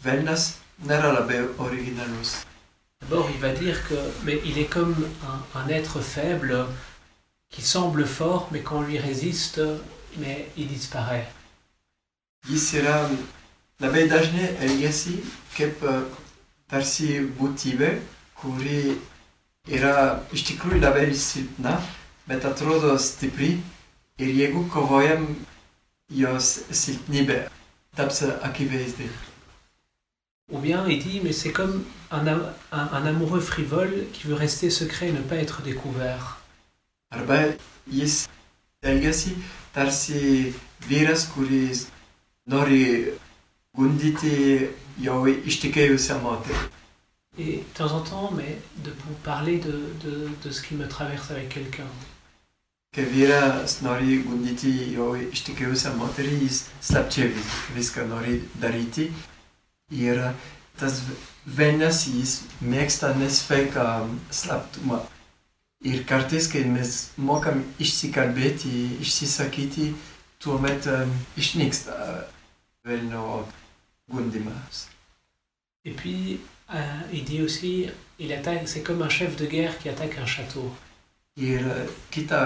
velnas 0.04 0.58
nėra 0.84 1.12
labai 1.12 1.40
originalus. 1.58 2.44
D'abord, 3.00 3.30
il 3.30 3.40
va 3.40 3.52
dire 3.52 3.86
que 3.88 3.94
mais 4.24 4.40
il 4.44 4.58
est 4.58 4.70
comme 4.70 4.94
un, 5.24 5.60
un 5.60 5.68
être 5.68 6.00
faible 6.00 6.66
qui 7.48 7.62
semble 7.62 8.06
fort, 8.06 8.48
mais 8.52 8.60
quand 8.60 8.78
on 8.78 8.82
lui 8.82 8.98
résiste, 8.98 9.60
mais 10.18 10.48
il 10.56 10.68
disparaît. 10.68 11.26
Jis 12.46 12.76
yra 12.78 13.08
labai 13.80 14.06
dažnai 14.08 14.54
elgesi 14.62 15.18
kaip 15.56 15.82
tarsi 16.68 17.20
būtybė, 17.38 17.90
kuri 18.38 18.98
yra 19.66 20.22
iš 20.32 20.44
tikrųjų 20.50 20.80
labai 20.84 21.08
silpna, 21.16 21.78
bet 22.28 22.44
atrodo 22.44 22.94
stipri 22.98 23.56
ir 24.18 24.28
jeigu 24.40 24.64
kovojam, 24.72 25.26
jos 26.10 26.48
silpnybė 26.70 27.48
taps 27.96 28.22
akivaizdi. 28.42 29.08
Ou 30.50 30.58
bien 30.60 30.86
il 30.88 30.98
dit, 31.02 31.20
mais 31.22 31.32
c'est 31.32 31.52
comme 31.52 31.84
un, 32.10 32.26
un- 32.26 32.42
un 32.72 33.06
amoureux 33.06 33.40
frivole 33.40 34.06
qui 34.12 34.26
veut 34.26 34.34
rester 34.34 34.70
secret 34.70 35.08
et 35.08 35.12
ne 35.12 35.20
pas 35.20 35.36
être 35.36 35.60
découvert. 35.62 36.38
Arba 37.10 37.38
jis 37.90 38.26
elgesi 38.82 39.34
tarsi 39.74 40.54
vyras, 40.88 41.26
kuris 41.34 41.86
nori 42.46 43.12
gundyti 43.76 44.68
jau 45.00 45.26
ištikėjusią 45.28 46.18
moterį. 46.22 46.68
Et 47.38 47.58
de 47.58 47.62
temps 47.74 47.92
en 47.92 48.00
temps, 48.00 48.30
mais 48.32 48.58
de 48.82 48.90
vous 48.90 49.14
parler 49.22 49.58
de, 49.58 49.72
de, 50.02 50.28
de 50.42 50.50
ce 50.50 50.60
qui 50.62 50.74
me 50.74 50.88
traverse 50.88 51.30
avec 51.30 51.50
quelqu'un. 51.50 51.86
Kai 52.94 53.04
vyras 53.04 53.80
nori 53.84 54.22
gundyti 54.24 54.70
jau 54.94 55.10
ištikėjusią 55.18 55.92
moterį, 56.00 56.38
jis 56.46 56.62
slapčia 56.88 57.26
vis- 57.34 57.58
viską 57.76 58.06
nori 58.08 58.38
daryti. 58.62 59.10
Ir 59.90 60.22
tas 60.80 61.02
velnas 61.46 62.06
jis 62.08 62.32
mėgsta 62.62 63.12
nesveiką 63.20 63.84
slaptumą. 64.30 65.02
Ir 65.84 66.02
kartais, 66.04 66.48
kai 66.50 66.64
mes 66.64 67.10
mokam 67.16 67.60
išsikalbėti, 67.78 68.72
išsisakyti, 69.04 69.92
tuomet 70.42 70.86
em, 70.86 71.12
išnyksta 71.36 71.94
velnio 72.84 73.46
gundimas. 74.10 74.86
Et 75.84 75.92
puis, 75.94 76.40
euh, 76.74 77.00
il 77.12 77.24
dit 77.24 77.42
aussi, 77.42 77.88
il 78.18 78.32
attaque, 78.32 78.66
c'est 78.68 78.82
comme 78.82 79.02
un 79.02 79.08
chef 79.08 79.36
de 79.36 79.46
guerre 79.46 79.78
qui 79.78 79.88
attaque 79.88 80.18
un 80.18 80.26
château. 80.26 80.72
Ir 81.38 81.64
kita 82.10 82.40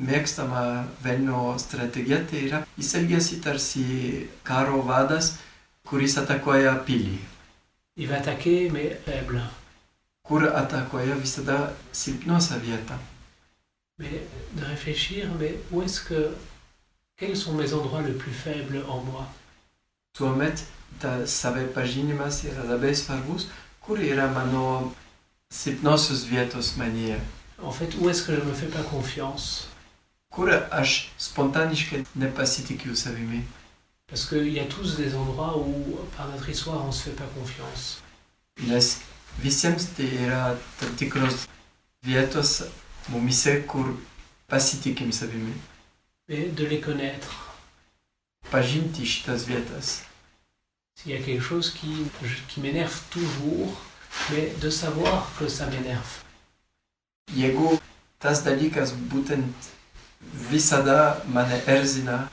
mėgstama 0.00 0.86
velnio 1.04 1.54
strategija 1.62 2.20
tai 2.30 2.44
yra, 2.48 2.62
jis 2.76 2.94
elgesi 2.98 3.40
tarsi 3.44 3.84
karo 4.42 4.82
vadas, 4.86 5.36
kuris 5.86 6.16
atakuoja 6.18 6.74
pilį. 6.86 7.18
Il 7.96 8.08
va 8.08 8.18
attaquer, 8.18 8.70
mais 8.72 8.96
faible. 9.04 9.42
Kur 10.24 10.46
atakuoja 10.48 11.16
visada 11.20 11.72
silpniausią 11.92 12.60
vietą. 12.62 12.98
Mais 13.98 14.22
de 14.56 14.64
réfléchir, 14.64 15.28
mais 15.38 15.54
où 15.70 15.82
est-ce 15.82 16.00
que. 16.00 16.34
Quels 17.16 17.36
sont 17.36 17.52
mes 17.52 17.74
endroits 17.74 18.00
les 18.00 18.14
plus 18.14 18.32
faibles 18.32 18.82
en 18.88 19.04
moi? 19.04 19.26
Tuomet 20.14 20.54
tas 20.98 21.26
save 21.26 21.66
pažinimas 21.74 22.44
yra 22.44 22.64
labai 22.64 22.94
svarbus, 22.94 23.48
kur 23.80 24.00
yra 24.00 24.26
mano 24.32 24.94
silpnosios 25.52 26.24
vietos 26.24 26.76
manyje. 26.78 27.20
En 27.62 27.70
fait, 27.70 27.94
où 27.98 28.08
est-ce 28.08 28.22
que 28.22 28.34
je 28.34 28.40
me 28.40 28.52
fais 28.54 28.66
pas 28.66 28.82
confiance? 28.82 29.68
Parce 34.06 34.24
qu'il 34.26 34.52
y 34.52 34.60
a 34.60 34.64
tous 34.64 34.96
des 34.96 35.14
endroits 35.14 35.56
où, 35.58 35.98
par 36.16 36.28
notre 36.28 36.48
histoire, 36.48 36.82
on 36.84 36.88
ne 36.88 36.92
se 36.92 37.04
fait 37.04 37.16
pas 37.16 37.28
confiance. 37.38 38.02
Mais 46.28 46.46
de 46.46 46.64
les 46.64 46.80
connaître. 46.80 47.54
S'il 50.96 51.12
y 51.12 51.14
a 51.14 51.22
quelque 51.22 51.42
chose 51.42 51.70
qui, 51.70 52.06
qui 52.48 52.60
m'énerve 52.60 53.00
toujours, 53.10 53.80
mais 54.30 54.52
de 54.60 54.70
savoir 54.70 55.30
que 55.38 55.48
ça 55.48 55.66
m'énerve. 55.66 56.22
Jeigu 57.36 57.78
tas 58.20 58.42
dalykas 58.44 58.92
būtent 59.12 59.70
visada 60.50 61.22
mane 61.30 61.60
erzina, 61.66 62.28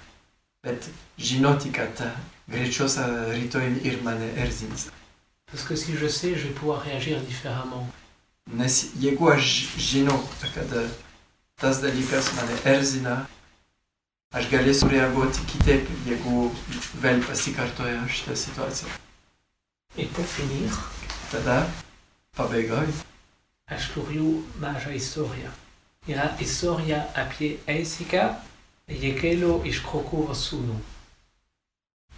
bet 0.66 0.90
žinoti, 1.18 1.72
kad 1.72 2.02
greičiausia 2.50 3.06
rytoj 3.34 3.80
ir 3.84 4.02
mane 4.04 4.32
erzins. 4.36 4.90
Parce 5.52 5.64
que 5.64 5.76
si 5.76 5.94
je 5.94 6.08
sais, 6.10 6.36
je 6.36 6.48
vais 6.48 6.54
pouvoir 6.54 6.82
réagir 6.82 7.22
différemment. 7.22 7.88
Nes 8.52 8.92
jeigu 9.00 9.30
aš 9.32 9.68
žinau, 9.78 10.20
kad 10.54 10.76
tas 11.56 11.82
dalykas 11.82 12.34
mane 12.36 12.60
erzina, 12.66 13.26
aš 14.34 14.50
galėsiu 14.52 14.92
reaguoti 14.92 15.46
kitaip, 15.54 15.88
jeigu 16.06 16.52
vėl 17.02 17.24
pasikartoja 17.24 18.04
šitą 18.08 18.36
situaciją. 18.36 18.92
Et 19.98 20.06
pour 20.14 20.26
finir, 20.26 20.70
Tada 21.28 21.68
pabaigoj 22.38 22.88
Ashturju 23.70 24.44
Maja 24.60 24.92
Historia. 24.92 25.52
Ira 26.08 26.36
Historia 26.38 27.10
apie 27.14 27.60
Eisika, 27.68 28.42
Jekelo 28.88 29.62
Ishkroku 29.66 30.26
Vasunu. 30.28 30.80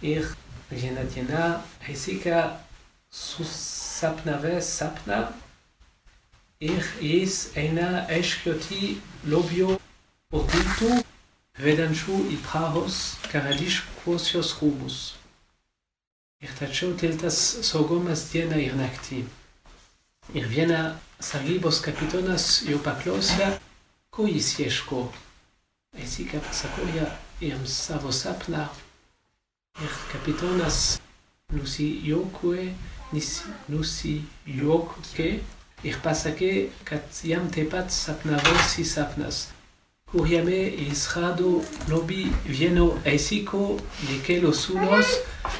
Ir 0.00 0.24
Jena 0.70 1.02
Diena 1.04 1.60
Eisika 1.88 2.60
Susapnave 3.10 4.62
Sapna. 4.62 5.32
Ir 6.60 6.84
Is 7.00 7.50
Eina 7.56 8.06
Eshkioti 8.08 9.00
Lobio 9.26 9.80
Otiltu 10.32 11.02
Vedanshu 11.58 12.30
Iprahos 12.30 13.16
Karadish 13.22 13.82
Quosios 14.04 14.54
Rubus. 14.62 15.16
Irtacho 16.40 16.94
Tiltas 16.96 17.58
Sogomas 17.62 18.30
Diena 18.30 18.56
Irnakti. 21.20 21.60
Irviena 21.60 21.60
Sargibos 21.60 21.80
Capitonas 21.82 22.62
Iopaklosia 22.62 23.60
Kois 24.10 24.56
Jeszko. 24.58 25.12
Esika 25.96 26.40
Sakoria 26.52 27.18
Iam 27.40 27.66
Savosapna. 27.66 28.70
Ir 29.80 29.90
Capitonas 30.12 31.00
Nusi 31.52 32.00
Yokue 32.04 32.74
Nisi 33.12 33.44
Nusi 33.68 34.24
Yokuke. 34.46 35.40
Ir 35.84 35.96
Pasake 36.02 36.70
Katiam 36.84 37.50
Tepat 37.50 37.90
Sapnavosi 37.90 38.84
Sapnas. 38.84 39.48
Kuriame 40.06 40.68
Isrado 40.90 41.62
Lobi 41.88 42.32
Vieno 42.44 42.98
Esiko 43.04 43.78
Likelo 44.08 44.52
Sulos 44.52 45.06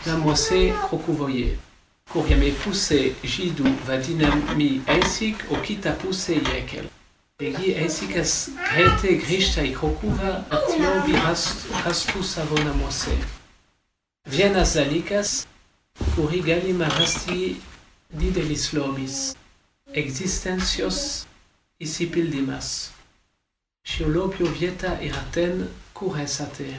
Namose 0.07 0.73
Krokuvoye. 0.89 1.70
Kuriame 2.13 2.51
puse 2.63 3.15
jidu 3.23 3.65
vadinami 3.87 4.83
eisik 4.87 5.37
okita 5.51 5.93
puse 5.93 6.35
yekel. 6.35 6.87
Egi 7.39 7.69
eisikas 7.83 8.33
grete 8.71 9.13
grishta 9.23 9.63
ikrokuva 9.63 10.31
atiobi 10.57 11.13
rastu 11.85 12.23
savona 12.23 12.73
mose. 12.75 13.15
Vienas 14.27 14.75
dalykas, 14.75 15.47
kurį 16.17 16.41
galima 16.49 16.89
rasti 16.97 17.55
didelis 18.23 18.65
lobis, 18.75 19.19
existentios 20.03 20.99
isi 21.79 22.09
pildimas. 22.11 22.91
Sciolopio 23.87 24.51
vieta 24.59 24.97
iraten 25.01 25.69
curesate. 25.95 26.75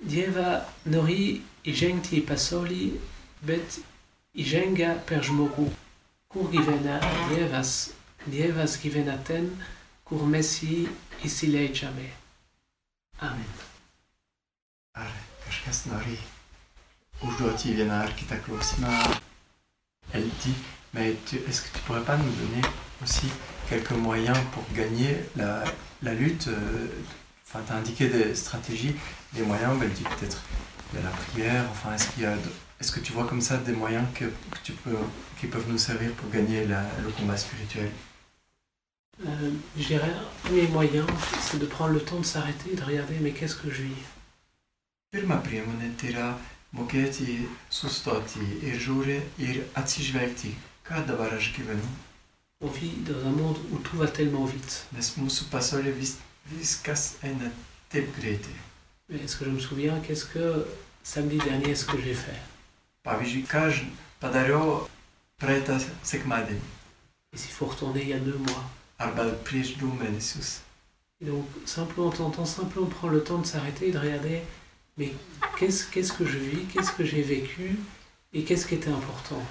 Dieva 0.00 0.64
nori 0.88 1.42
igenti 1.64 2.22
pasoli, 2.24 2.88
bet 3.44 3.78
igenga 4.36 4.94
perjmoru. 5.06 5.70
Cur 6.28 6.50
givena 6.52 7.00
dievas, 7.30 7.90
dievas 8.26 8.78
givenaten, 8.82 9.50
cur 10.04 10.26
messi 10.26 10.88
isi 11.24 11.46
legiame. 11.52 12.10
Amen. 13.20 13.52
Are, 14.94 15.20
kažkas 15.46 15.86
nori 15.86 16.18
užduoti 17.22 17.74
vieną 17.74 18.02
ar 18.04 18.14
kitą 18.16 18.36
klausimą. 18.44 18.92
Elle 20.12 20.30
dit, 20.44 20.54
mais 20.94 21.16
est-ce 21.48 21.62
que 21.62 21.78
tu 21.78 21.84
pourrais 21.84 22.04
pas 22.04 22.16
nous 22.16 22.30
donner 22.30 22.62
aussi 23.02 23.26
quelques 23.68 23.90
moyens 23.92 24.38
pour 24.52 24.64
gagner 24.74 25.16
la, 25.36 25.64
la 26.02 26.14
lutte 26.14 26.48
euh, 26.48 26.88
Enfin, 27.48 27.60
tu 27.64 27.72
as 27.72 27.76
indiqué 27.76 28.08
des 28.08 28.34
stratégies, 28.34 28.96
des 29.32 29.42
moyens, 29.42 29.76
mais 29.78 29.86
elle 29.86 29.92
dit 29.92 30.02
peut-être 30.02 30.42
a 30.98 31.02
la 31.02 31.10
prière, 31.10 31.64
enfin, 31.70 31.94
est-ce 31.94 32.08
qu'il 32.10 32.24
y 32.24 32.26
a... 32.26 32.34
Est-ce 32.80 32.92
que 32.92 33.00
tu 33.00 33.12
vois 33.12 33.26
comme 33.26 33.40
ça 33.40 33.56
des 33.58 33.72
moyens 33.72 34.06
que, 34.14 34.24
que 34.26 34.58
tu 34.62 34.72
peux, 34.72 34.96
qui 35.40 35.46
peuvent 35.46 35.68
nous 35.68 35.78
servir 35.78 36.12
pour 36.12 36.30
gagner 36.30 36.66
la- 36.66 36.84
le 37.02 37.10
combat 37.10 37.36
spirituel? 37.36 37.90
Euh, 39.26 39.50
je 39.78 39.86
dirais, 39.86 40.10
un 40.12 40.46
premier 40.48 40.68
moyen, 40.68 41.06
c'est 41.40 41.58
de 41.58 41.64
prendre 41.66 41.94
le 41.94 42.00
temps 42.00 42.20
de 42.20 42.24
s'arrêter 42.26 42.72
et 42.72 42.76
de 42.76 42.82
regarder, 42.84 43.16
mais 43.20 43.32
qu'est-ce 43.32 43.56
que 43.56 43.70
je 43.70 43.82
vis? 43.84 44.02
Sustoti 47.70 48.40
ir. 49.38 49.62
On 52.60 52.68
vit 52.68 52.92
dans 53.08 53.26
un 53.26 53.30
monde 53.30 53.58
où 53.70 53.78
tout 53.78 53.96
va 53.96 54.08
tellement 54.08 54.44
vite. 54.44 54.86
Mais 59.08 59.18
est-ce 59.20 59.36
que 59.36 59.44
je 59.46 59.50
me 59.50 59.58
souviens, 59.60 59.98
qu'est-ce 60.00 60.26
que 60.26 60.66
samedi 61.02 61.38
dernier, 61.38 61.70
est-ce 61.70 61.86
que 61.86 61.98
j'ai 62.02 62.14
fait? 62.14 62.40
Pavyzdžiui, 63.06 63.46
ką 63.46 63.68
aš 63.70 63.84
padariau 64.20 64.80
praeitą 65.38 65.78
sekmadienį 66.02 66.62
Et 67.32 67.38
s'il 67.38 67.52
faut 67.52 67.66
retourner 67.66 68.02
il 68.02 68.08
y 68.08 68.12
a 68.12 68.18
deux 68.18 68.38
mois 68.38 68.64
arba 68.98 69.26
prieš 69.44 69.76
du 69.76 69.84
mėnesius. 69.84 70.62
Donc, 71.20 71.46
simplement, 71.66 72.10
de 72.10 72.16
temps 72.16 72.26
en 72.26 72.30
temps, 72.30 72.46
simplement 72.46 72.86
prendre 72.86 73.14
le 73.14 73.24
temps 73.24 73.38
de 73.38 73.46
s'arrêter 73.46 73.88
et 73.88 73.92
de 73.92 73.98
regarder, 73.98 74.42
mais 74.96 75.12
qu'est-ce 75.58 75.86
qu'est-ce 75.90 76.12
que 76.12 76.24
je 76.24 76.38
vis, 76.38 76.64
qu'est-ce 76.72 76.92
que 76.92 77.04
j'ai 77.04 77.22
vécu 77.22 77.78
et 78.32 78.44
qu'est-ce 78.44 78.66
qui 78.66 78.74
était 78.74 78.90
important? 78.90 79.42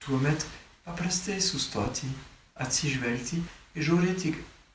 Tuomet 0.00 0.38
paprastai 0.84 1.40
sustoti, 1.40 2.08
atsižvelgti 2.56 3.40
ir 3.76 3.84
žiūrėti, 3.88 4.34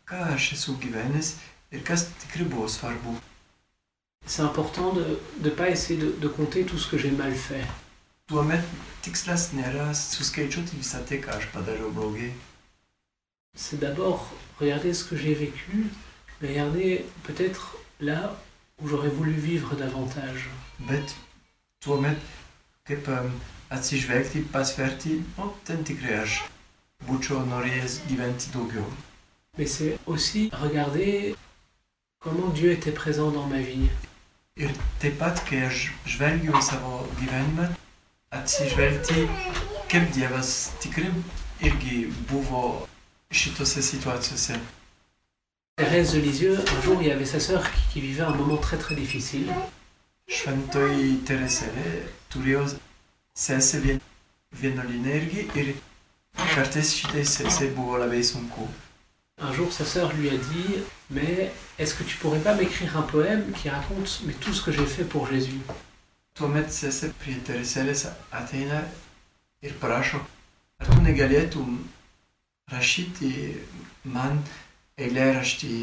ką 0.10 0.20
aš 0.34 0.54
esu 0.58 0.76
gyvenęs 0.82 1.36
ir 1.74 1.84
kas 1.86 2.08
tikrai 2.22 2.46
buvo 2.46 2.68
svarbu. 2.68 3.18
C'est 4.26 4.42
important 4.42 4.94
de 4.94 5.20
ne 5.42 5.50
pas 5.50 5.70
essayer 5.70 6.00
de, 6.00 6.12
de 6.12 6.28
compter 6.28 6.64
tout 6.66 6.78
ce 6.78 6.90
que 6.90 6.98
j'ai 6.98 7.12
mal 7.12 7.36
fait. 7.36 7.66
Tuomet 8.32 8.64
tikslas 9.04 9.50
nėra 9.52 9.90
suskaičiuoti 10.00 10.78
visą 10.80 11.02
tai, 11.08 11.18
ką 11.20 11.34
aš 11.38 11.50
padariau 11.52 11.92
blogai. 11.92 12.32
C'est 13.54 13.80
d'abord 13.80 14.32
regarder 14.60 14.94
ce 14.94 15.04
que 15.04 15.18
j'ai 15.18 15.34
vécu, 15.34 15.88
regarder 16.42 17.06
peut-être 17.24 17.76
là 18.00 18.36
où 18.82 18.88
j'aurais 18.88 19.10
voulu 19.10 19.34
vivre 19.34 19.76
davantage. 19.76 20.50
Bet 20.80 21.16
tuomet, 21.82 22.18
kaip 22.86 23.08
em, 23.10 23.30
atsižvelgti, 23.70 24.48
pasverti, 24.56 25.20
o 25.38 25.52
ten 25.68 25.84
tikrai 25.84 26.24
aš 26.24 26.40
būčiau 27.04 27.44
norėjęs 27.52 28.00
gyventi 28.08 28.56
daugiau. 28.56 28.88
Mais 29.58 29.68
c'est 29.68 30.00
aussi 30.08 30.50
regarder 30.54 31.36
comment 32.20 32.50
Dieu 32.50 32.72
était 32.72 32.96
présent 32.96 33.32
dans 33.32 33.48
ma 33.48 33.60
vie. 33.60 33.92
Ir 34.56 34.72
taip 35.00 35.20
pat, 35.20 35.44
kai 35.44 35.66
aš 35.68 35.90
žvelgiu 36.08 36.56
į 36.56 36.62
savo 36.64 37.04
gyvenimą, 37.20 37.68
atsižvelgti, 38.34 39.28
kaip 39.92 40.14
Dievas 40.14 40.72
tikrai 40.82 41.12
irgi 41.62 42.08
buvo 42.30 42.88
šitose 43.32 43.82
situacijose? 43.82 44.58
Thérèse 45.78 46.14
de 46.14 46.20
Lisieux, 46.20 46.60
un 46.60 46.82
jour, 46.82 47.02
il 47.02 47.08
y 47.08 47.12
avait 47.12 47.26
sa 47.26 47.40
sœur 47.40 47.64
qui, 47.72 47.82
qui 47.94 48.02
vivait 48.02 48.24
un 48.24 48.36
moment 48.36 48.58
très 48.58 48.78
très 48.78 48.96
difficile. 48.96 49.50
Šventoji 50.30 51.18
Teresėlė 51.28 51.90
turėjo 52.32 52.64
sesę 53.36 53.82
vien, 53.84 54.00
vienuolinę 54.62 55.18
irgi 55.18 55.48
ir 55.60 55.74
kartais 56.54 56.94
šitai 56.96 57.26
sesė 57.28 57.72
buvo 57.76 57.98
labai 58.00 58.22
sunku. 58.24 58.70
Un 59.42 59.52
jour, 59.52 59.74
sa 59.74 59.84
sœur 59.84 60.14
lui 60.14 60.30
a 60.30 60.38
dit 60.38 60.84
Mais 61.10 61.52
est-ce 61.78 61.96
que 61.96 62.04
tu 62.04 62.18
pourrais 62.18 62.40
pas 62.40 62.54
m'écrire 62.56 62.98
un 62.98 63.02
poème 63.02 63.52
qui 63.52 63.70
raconte 63.70 64.22
mais 64.26 64.34
tout 64.34 64.54
ce 64.54 64.62
que 64.62 64.72
j'ai 64.72 64.86
fait 64.86 65.04
pour 65.04 65.28
Jésus? 65.28 65.60
Tuomet 66.34 66.72
sesė 66.74 67.12
ateina 68.34 68.80
ir 69.62 69.76
prašo, 69.82 70.22
ar 70.82 70.90
tu 70.90 71.02
negalėtum 71.06 71.76
rašyti 72.74 73.30
man 74.16 74.40
eilėraštį 74.98 75.76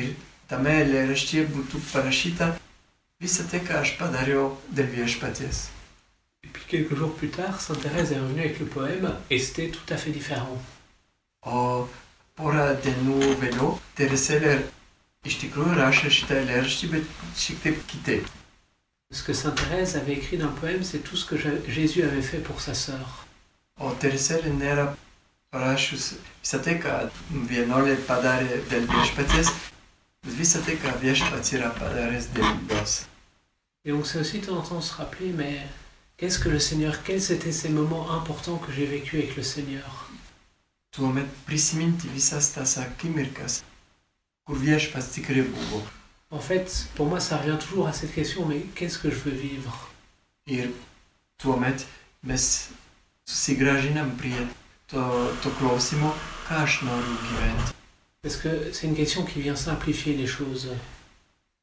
ir 0.00 0.12
tame 0.50 0.74
eilėraštyje 0.82 1.46
būtų 1.54 1.80
parašyta 1.92 2.50
visą 3.24 3.46
tai, 3.48 3.62
ką 3.64 3.80
aš 3.80 3.94
padariau 4.00 4.52
dėl 4.76 4.92
viešpaties? 4.92 5.68
Et 6.44 6.48
puis 6.52 6.64
quelques 6.68 6.94
jours 6.98 7.14
plus 7.16 7.30
tard, 7.30 7.60
Sainte 7.60 7.80
Thérèse 7.80 8.12
est 8.12 8.20
revenue 8.20 8.40
avec 8.40 8.60
le 8.60 8.66
poème 8.66 9.14
et 9.30 9.38
c'était 9.38 9.68
tout 9.68 9.88
à 9.88 9.96
fait 9.96 10.10
différent. 10.10 10.60
O 11.46 11.88
porą 12.36 12.74
dienų 12.84 13.34
vėliau 13.40 13.74
Teresėlė 13.96 14.54
iš 15.24 15.40
tikrųjų 15.40 15.76
rašė 15.78 16.10
šitą 16.12 16.40
eilėraštį, 16.42 16.88
bet 16.92 17.12
šiek 17.40 17.60
tiek 17.64 17.84
kitaip. 17.88 18.43
Ce 19.14 19.22
que 19.22 19.32
Sainte 19.32 19.54
Thérèse 19.54 19.96
avait 19.96 20.12
écrit 20.14 20.36
dans 20.36 20.48
le 20.48 20.54
poème, 20.54 20.82
c'est 20.82 20.98
tout 20.98 21.16
ce 21.16 21.24
que 21.24 21.36
Jésus 21.68 22.02
avait 22.02 22.20
fait 22.20 22.38
pour 22.38 22.60
sa 22.60 22.74
sœur. 22.74 23.26
Et 23.80 23.84
donc 33.92 34.06
c'est 34.06 34.18
aussi 34.18 34.40
de 34.40 34.46
temps 34.46 34.58
en 34.58 34.62
temps 34.62 34.80
se 34.80 34.94
rappeler, 34.94 35.32
mais 35.32 35.60
qu'est-ce 36.16 36.40
que 36.40 36.48
le 36.48 36.58
Seigneur, 36.58 37.04
quels 37.04 37.30
étaient 37.30 37.52
ces 37.52 37.68
moments 37.68 38.10
importants 38.10 38.56
que 38.56 38.72
j'ai 38.72 38.86
vécu 38.86 39.18
avec 39.18 39.36
le 39.36 39.44
Seigneur? 39.44 40.10
Tuomet 40.90 41.26
prisiminti 41.46 42.08
visas 42.08 42.50
tas 42.54 42.80
akimirkas, 42.80 43.62
kur 44.44 44.56
viešpats 44.56 45.12
tikrai 45.12 45.42
buvo. 45.42 45.84
En 46.34 46.40
fait, 46.40 46.88
pour 46.96 47.06
moi, 47.06 47.20
ça 47.20 47.36
revient 47.36 47.56
toujours 47.60 47.86
à 47.86 47.92
cette 47.92 48.12
question, 48.12 48.44
mais 48.44 48.60
qu'est-ce 48.74 48.98
que 48.98 49.08
je 49.08 49.16
veux 49.16 49.30
vivre? 49.30 49.88
Ir 50.46 50.68
tuomet 51.38 51.86
mes 52.24 52.68
susigražinam 53.24 54.10
prie 54.18 54.34
to, 54.90 55.00
to 55.42 55.50
klausimo, 55.58 56.10
ką 56.48 56.58
aš 56.64 56.82
noriu 56.82 57.14
gyventi. 57.28 57.72
Parce 58.20 58.36
que 58.36 58.72
c'est 58.72 58.88
une 58.88 58.96
question 58.96 59.24
qui 59.24 59.40
vient 59.40 59.54
simplifier 59.56 60.16
les 60.16 60.26
choses. 60.26 60.68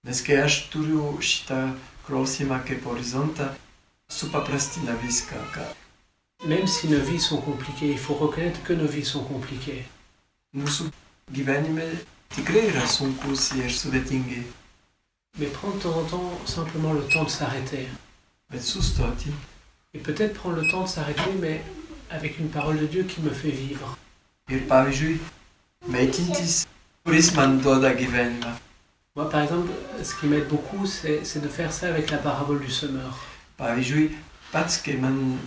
Nes 0.07 0.21
kai 0.23 0.39
aš 0.41 0.69
turiu 0.71 1.19
šitą 1.19 1.75
klausimą 2.07 2.63
kaip 2.65 2.87
horizontą, 2.87 3.51
supaprastina 4.09 4.95
viską, 5.03 5.35
ką 5.53 5.67
Même 6.47 6.65
si 6.65 6.87
nos 6.87 7.03
vies 7.03 7.19
sont 7.19 7.41
compliquées, 7.41 7.91
il 7.91 7.99
faut 7.99 8.15
reconnaître 8.15 8.63
que 8.63 8.73
nos 8.73 8.87
vies 8.87 9.05
sont 9.05 9.25
compliquées. 9.25 9.83
mūsų 10.55 10.89
gyvenime 11.31 11.85
tikrai 12.35 12.65
yra 12.71 12.87
sunkus 12.87 13.51
ir 13.55 13.71
sudėtingi, 13.71 14.41
Mais 15.41 15.47
prendre 15.47 15.75
de 15.75 15.81
temps 15.81 15.97
en 15.97 16.03
temps 16.03 16.31
simplement 16.45 16.93
le 16.93 17.01
temps 17.01 17.23
de 17.23 17.29
s'arrêter. 17.29 17.87
Et 19.93 19.97
peut-être 19.97 20.35
prendre 20.35 20.57
le 20.57 20.67
temps 20.69 20.83
de 20.83 20.87
s'arrêter, 20.87 21.31
mais 21.39 21.63
avec 22.11 22.37
une 22.37 22.49
parole 22.49 22.79
de 22.79 22.85
Dieu 22.85 23.01
qui 23.03 23.21
me 23.21 23.31
fait 23.31 23.49
vivre. 23.49 23.97
Moi, 29.15 29.29
par 29.31 29.41
exemple, 29.41 29.71
ce 30.03 30.13
qui 30.13 30.27
m'aide 30.27 30.47
beaucoup, 30.47 30.85
c'est 30.85 31.41
de 31.41 31.47
faire 31.47 31.73
ça 31.73 31.87
avec 31.87 32.11
la 32.11 32.19
parabole 32.19 32.59
du 32.59 32.69
semeur. 32.69 33.17
Kai 34.83 34.97
man 34.97 35.37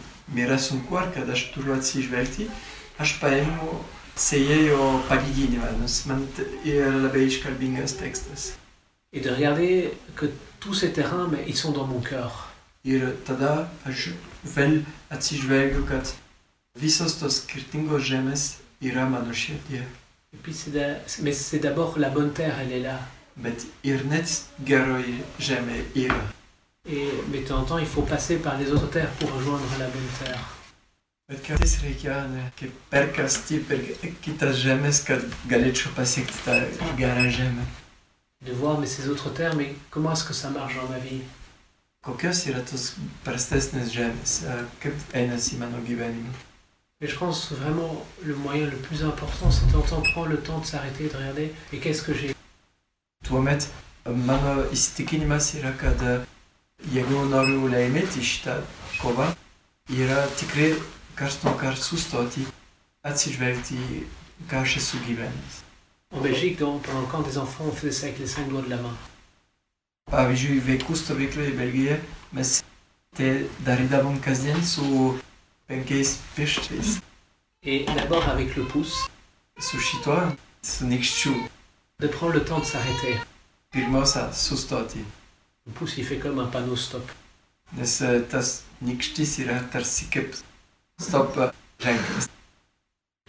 palyginimą, 5.09 5.71
nes 5.75 6.05
labai 7.03 7.25
iškalbingas 7.27 7.97
tekstas. 7.99 8.64
Et 9.15 9.21
de 9.21 9.31
regarder 9.31 9.93
que 10.17 10.27
tous 10.61 10.75
ces 10.75 10.93
terrains, 10.93 11.29
mais 11.31 11.45
ils 11.47 11.57
sont 11.57 11.71
dans 11.73 11.87
mon 11.87 12.01
cœur. 12.01 12.51
Ir 12.85 13.15
tada 13.25 13.71
aš 13.89 14.11
vėl 14.45 14.83
atsižvelgiu, 15.11 15.85
kad 15.89 16.11
visos 16.77 17.15
tos 17.21 17.39
skirtingos 17.41 18.03
žemės 18.05 18.43
yra 18.83 19.07
mano 19.09 19.33
širdie. 19.33 19.81
Et 20.35 20.39
puis, 20.43 20.53
c'est 20.53 20.73
d'a- 20.73 20.99
mais 21.23 21.33
c'est 21.33 21.61
d'abord 21.61 21.97
la 21.99 22.11
bonne 22.11 22.33
terre, 22.33 22.59
elle 22.61 22.73
est 22.73 22.81
là. 22.81 22.99
Bet 23.37 23.65
ir 23.85 24.05
net 24.11 24.29
geroji 24.67 25.23
žemė 25.41 25.79
yra. 25.95 26.21
Et 26.87 27.09
mais 27.31 27.39
de 27.41 27.47
temps 27.49 27.61
en 27.61 27.65
temps, 27.65 27.79
il 27.79 27.87
faut 27.87 28.03
passer 28.03 28.37
par 28.37 28.59
les 28.59 28.71
autres 28.71 28.91
terres 28.91 29.11
pour 29.19 29.33
rejoindre 29.33 29.65
la 29.79 29.87
bonne 29.87 30.11
terre. 30.23 30.43
Bet 31.29 31.41
kartais 31.43 31.79
reikia 31.83 32.27
ne, 32.29 32.43
kaip 32.59 32.73
perkasti 32.91 33.59
per 33.65 33.79
kitas 34.21 34.57
žemės, 34.61 35.01
kad 35.07 35.23
galėčiau 35.49 35.95
pasiekti 35.97 36.37
tą 36.45 36.59
gerą 36.99 37.31
žemę. 37.31 37.65
De 38.45 38.53
voir 38.53 38.79
mais 38.79 38.87
ces 38.87 39.09
autres 39.09 39.31
terres, 39.31 39.57
mais 39.57 39.75
comment 39.91 40.13
est-ce 40.13 40.25
que 40.25 40.35
ça 40.35 40.51
marche 40.51 40.77
dans 40.77 40.89
ma 40.89 40.99
vie? 40.99 41.23
Kokios 42.05 42.45
yra 42.51 42.61
tos 42.61 42.91
prastesnės 43.25 43.89
žemės, 43.89 44.35
kaip 44.83 45.15
einasi 45.17 45.57
mano 45.57 45.81
gyvenime? 45.87 46.29
Mais 47.01 47.09
je 47.09 47.17
pense 47.17 47.51
vraiment 47.53 48.05
le 48.23 48.35
moyen 48.35 48.67
le 48.67 48.77
plus 48.77 49.03
important, 49.03 49.51
c'est 49.51 49.65
quand 49.73 49.91
on 49.97 50.03
prend 50.13 50.27
le 50.27 50.37
temps 50.37 50.59
de 50.59 50.67
s'arrêter 50.67 51.07
et 51.07 51.09
de 51.09 51.17
regarder 51.17 51.55
et 51.73 51.79
qu'est-ce 51.79 52.03
que 52.03 52.13
j'ai? 52.13 52.35
Tuomet 53.25 53.65
mano 54.05 54.69
įsitikinimas 54.69 55.55
yra, 55.57 55.73
kad 55.73 55.97
jeigu 56.93 57.25
noriu 57.33 57.73
laimėti 57.73 58.21
šitą 58.21 58.61
kovą, 59.01 59.33
yra 59.89 60.27
tikrai 60.37 60.75
karts 61.17 61.41
nuo 61.49 61.57
karto 61.57 61.81
sustoti, 61.81 62.45
atsižvelgti, 63.01 64.05
ką 64.53 64.61
aš 64.61 64.77
esu 64.85 65.01
gyvenęs. 65.09 65.64
En 66.15 66.21
Belgique, 66.21 66.59
dans- 66.59 66.79
pendant 66.79 67.01
le 67.01 67.07
camp 67.07 67.23
des 67.23 67.39
enfants, 67.39 67.65
on 67.67 67.73
faisait 67.73 67.93
ça 67.93 68.07
avec 68.07 68.19
les 68.19 68.27
cinq 68.27 68.49
doigts 68.49 68.63
de 68.63 68.71
la 68.71 68.77
main. 68.77 68.97
Pavyzdžiui, 70.11 70.61
vaikų 70.61 70.95
stovykloje 71.01 71.53
Belgijoje 71.57 71.97
mes 72.33 72.51
tai 73.17 73.47
darydavom 73.67 74.19
kasdien 74.21 74.61
su 74.63 74.83
penkiais 75.69 76.19
pirštais, 76.37 77.01
Et 77.67 77.87
d'abord 77.97 78.29
avec 78.29 78.55
le 78.57 78.65
pouce, 78.65 79.09
su 79.59 79.79
šituo, 79.81 80.19
su 80.63 80.85
nykščiu. 80.85 81.35
de 82.01 82.09
prendre 82.09 82.35
le 82.35 82.45
temps 82.45 82.61
de 82.61 82.65
s'arrêter. 82.67 83.17
Pirmiausia, 83.73 84.31
sustoti, 84.33 85.01
Le 85.67 85.73
pouce, 85.73 85.97
il 85.97 86.05
fait 86.05 86.19
comme 86.19 86.39
un 86.39 86.47
panneau 86.47 86.77
stop. 86.77 87.11
nes 87.73 88.03
tas 88.29 88.63
nykštis 88.83 89.39
yra 89.41 89.59
tarsi 89.73 90.05
kaip 90.11 90.35
stop 91.01 91.35
ženklas. 91.81 92.29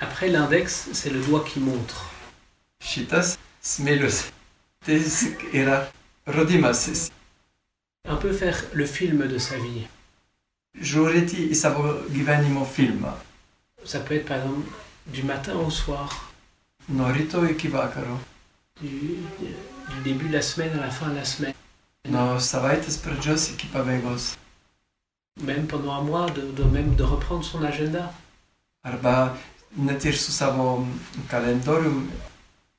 Après, 0.01 0.27
l'index, 0.29 0.89
c'est 0.93 1.09
le 1.09 1.21
doigt 1.21 1.45
qui 1.45 1.59
montre. 1.61 2.11
Tai 4.85 4.99
jis 4.99 5.35
yra 5.53 5.87
rodimasis. 6.27 7.11
Un 8.07 8.15
peu 8.17 8.31
faire 8.33 8.63
le 8.73 8.85
film 8.85 9.27
de 9.27 9.37
sa 9.37 9.57
vie. 9.57 9.87
Žiūrėti 10.75 11.47
į 11.49 11.55
savo 11.55 11.93
gyvenimo 12.11 12.65
filmą. 12.65 13.13
Ça 13.83 13.99
peut 13.99 14.15
être 14.15 14.27
par 14.27 14.37
exemple 14.37 14.67
du 15.07 15.23
matin 15.23 15.55
au 15.55 15.69
soir, 15.71 16.31
Nuo 16.87 17.07
ryto 17.11 17.45
iki 17.45 17.67
vakaro, 17.67 18.19
du, 18.79 18.89
du 18.89 20.01
début 20.03 20.27
de 20.27 20.33
la 20.33 20.41
semaine 20.41 20.77
à 20.77 20.81
la 20.81 20.91
fin 20.91 21.09
de 21.09 21.15
la 21.15 21.25
semaine. 21.25 21.53
nuo 22.07 22.37
savaitės 22.39 22.97
pradžios 23.01 23.49
iki 23.49 23.67
pabaigos. 23.73 24.35
Même 25.41 25.65
pendant 25.67 25.93
un 25.93 26.01
mois, 26.01 26.29
de, 26.29 26.41
de 26.51 26.63
même 26.63 26.95
de 26.95 27.03
reprendre 27.03 27.43
son 27.43 27.63
agenda. 27.63 28.13
Arba 28.83 29.35
net 29.75 30.05
ir 30.05 30.15
su 30.15 30.31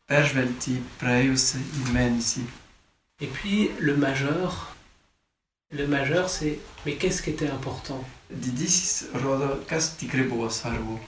kalendorium 0.08 0.46
peržvelgti 0.56 0.80
praėjusį 1.00 1.60
mėnesį. 1.92 2.44
Et 3.20 3.26
puis 3.26 3.70
le 3.80 3.96
majeur, 3.96 4.74
le 5.72 5.86
majeur 5.86 6.28
c'est 6.28 6.58
mais 6.84 6.96
qu'est-ce 6.96 7.22
qui 7.22 7.30
était 7.30 7.50
important? 7.50 8.04
Didysis 8.30 9.06
rodo, 9.14 9.62
buvo 10.28 10.50
svarbu. 10.50 10.98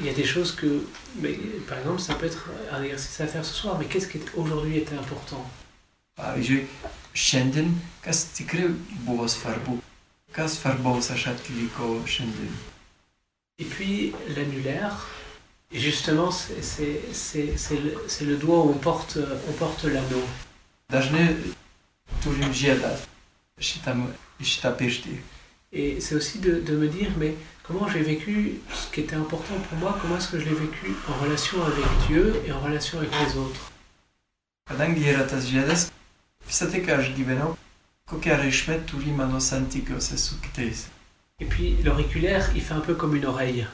Il 0.00 0.06
y 0.06 0.08
a 0.08 0.14
des 0.14 0.24
choses 0.24 0.52
que, 0.54 0.86
mais, 1.16 1.32
par 1.66 1.78
exemple, 1.78 2.00
ça 2.00 2.14
peut 2.14 2.26
être 2.26 2.48
un 2.70 2.80
exercice 2.80 3.20
à 3.20 3.26
faire 3.26 3.44
ce 3.44 3.52
soir, 3.52 3.76
mais 3.76 3.86
qu'est-ce 3.86 4.06
qui 4.06 4.20
aujourd'hui 4.36 4.76
était 4.76 4.94
important? 4.94 5.44
Pavyzdžiui, 6.14 6.66
šiandien, 7.12 7.74
kas 8.02 8.24
tikrai 8.34 8.68
buvo 9.04 9.26
svarbu, 9.26 9.80
kas 10.32 10.60
svarbaus 10.60 11.10
aš 11.10 11.26
atlikau 11.26 12.06
šiandien. 12.06 12.54
Et 13.58 13.64
puis 13.64 14.12
l'annulaire, 14.36 15.08
justement, 15.72 16.30
c'est 16.30 17.02
le, 18.24 18.36
doigt 18.36 18.58
où 18.60 18.70
on 18.70 18.78
porte, 18.78 19.18
on 19.48 19.52
porte 19.52 19.84
l'anneau. 19.84 20.24
Et 25.72 26.00
c'est 26.00 26.14
aussi 26.14 26.38
de, 26.38 26.60
de 26.60 26.76
me 26.76 26.88
dire, 26.88 27.10
mais 27.18 27.34
comment 27.62 27.86
j'ai 27.88 28.00
vécu 28.00 28.54
ce 28.72 28.90
qui 28.90 29.00
était 29.00 29.16
important 29.16 29.54
pour 29.68 29.78
moi, 29.78 29.98
comment 30.00 30.16
est-ce 30.16 30.28
que 30.28 30.40
je 30.40 30.46
l'ai 30.46 30.54
vécu 30.54 30.94
en 31.08 31.22
relation 31.22 31.62
avec 31.62 31.84
Dieu 32.08 32.42
et 32.46 32.52
en 32.52 32.60
relation 32.60 32.98
avec 32.98 33.10
les 33.26 33.36
autres. 33.36 33.70
Et 41.40 41.44
puis 41.44 41.76
l'auriculaire, 41.84 42.50
il 42.54 42.62
fait 42.62 42.74
un 42.74 42.80
peu 42.80 42.94
comme 42.94 43.14
une 43.14 43.26
oreille. 43.26 43.66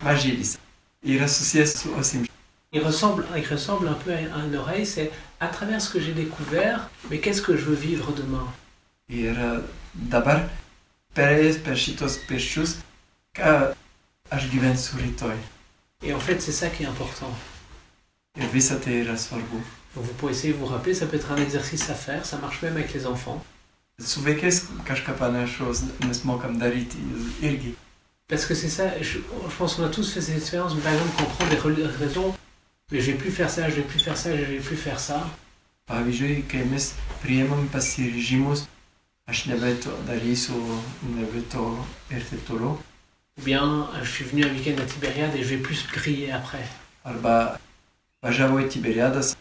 Yra 0.00 1.28
susijęs 1.28 1.76
su 1.78 1.94
osim. 1.94 2.26
Il 2.72 2.82
ressemble, 2.82 3.24
il 3.36 3.46
ressemble 3.46 3.88
un 3.88 3.94
peu 3.94 4.12
à 4.12 4.20
une 4.44 4.56
oreille, 4.56 4.86
c'est 4.86 5.10
à 5.40 5.48
travers 5.48 5.80
ce 5.80 5.88
que 5.90 6.00
j'ai 6.00 6.12
découvert, 6.12 6.90
mais 7.10 7.18
qu'est-ce 7.20 7.40
que 7.40 7.56
je 7.56 7.64
veux 7.64 7.74
vivre 7.74 8.12
demain? 8.12 8.46
Ir 9.08 9.38
e, 9.38 9.62
dabar 9.94 10.40
perėjęs 11.14 11.60
per 11.62 11.78
šitos 11.78 12.18
pirščius, 12.26 12.72
ką 13.38 13.52
aš 14.34 14.48
gyvensiu 14.50 14.98
rytoj. 14.98 15.38
Et 16.02 16.12
en 16.12 16.20
fait, 16.20 16.42
c'est 16.42 16.52
ça 16.52 16.68
qui 16.68 16.82
est 16.82 16.86
important. 16.86 17.30
Ir 18.36 18.48
visa 18.52 18.76
tai 18.76 19.04
yra 19.04 19.16
svarbu. 19.16 19.62
Donc 19.94 20.04
vous 20.04 20.14
pouvez 20.14 20.32
essayer 20.32 20.52
de 20.52 20.58
vous 20.58 20.66
rappeler, 20.66 20.92
ça 20.92 21.06
peut 21.06 21.16
être 21.16 21.30
un 21.30 21.36
exercice 21.36 21.88
à 21.88 21.94
faire, 21.94 22.26
ça 22.26 22.36
marche 22.38 22.60
même 22.62 22.76
avec 22.76 22.92
les 22.92 23.06
enfants. 23.06 23.42
Su 23.98 24.20
vaikais 24.20 24.66
kažką 24.84 25.14
panašaus 25.16 25.80
mes 26.04 26.24
mokam 26.24 26.58
daryti 26.58 26.98
irgi? 27.40 27.74
Parce 28.28 28.44
que 28.44 28.54
c'est 28.54 28.68
ça, 28.68 29.00
je, 29.00 29.18
je 29.18 29.56
pense 29.56 29.74
qu'on 29.74 29.84
a 29.84 29.88
tous 29.88 30.12
fait 30.12 30.20
cette 30.20 30.36
expérience, 30.36 30.74
par 30.74 30.92
exemple, 30.92 31.10
qu'on 31.16 31.24
prend 31.24 31.70
des 31.70 31.86
raisons, 31.86 32.34
mais 32.90 33.00
je 33.00 33.12
vais 33.12 33.18
plus 33.18 33.30
faire 33.30 33.48
ça, 33.48 33.68
je 33.68 33.76
vais 33.76 33.82
plus 33.82 34.00
faire 34.00 34.16
ça, 34.16 34.36
je 34.36 34.42
vais 34.42 34.58
plus 34.58 34.76
faire 34.76 34.98
ça. 34.98 35.28
Pavyzdžiui, 35.86 36.42
kai 36.50 36.64
mes 36.64 36.82
priemam 37.22 37.68
pasiryžimus, 37.70 38.64
aš 39.30 39.44
nebe 39.46 39.68
to 39.78 39.92
darysiu, 40.08 40.58
nebe 41.14 41.44
to 41.52 41.62
ir 42.10 42.24
taip 42.26 42.42
toliau. 42.48 42.80
Ou 43.38 43.42
bien, 43.44 43.86
je 44.02 44.10
suis 44.10 44.24
venu 44.24 44.44
un 44.44 44.50
week-end 44.50 44.82
à 44.82 44.84
Tibériade 44.84 45.36
et 45.36 45.44
je 45.44 45.54
vais 45.54 45.62
plus 45.62 45.84
prier 45.84 46.32
après. 46.32 46.66
Arba 47.04 47.60
važiavau 48.24 48.58
į 48.58 48.66
Tiberiadas 48.74 49.36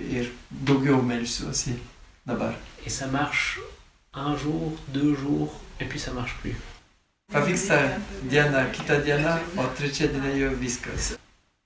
ir 0.00 0.32
daugiau 0.50 1.02
melsiuosi 1.02 1.76
dabar. 2.24 2.54
Et 2.86 2.88
ça 2.88 3.06
marche 3.06 3.60
un 4.14 4.34
jour, 4.36 4.72
deux 4.88 5.14
jours, 5.14 5.52
et 5.80 5.84
puis 5.84 6.00
ça 6.00 6.12
marche 6.12 6.38
plus. 6.40 6.56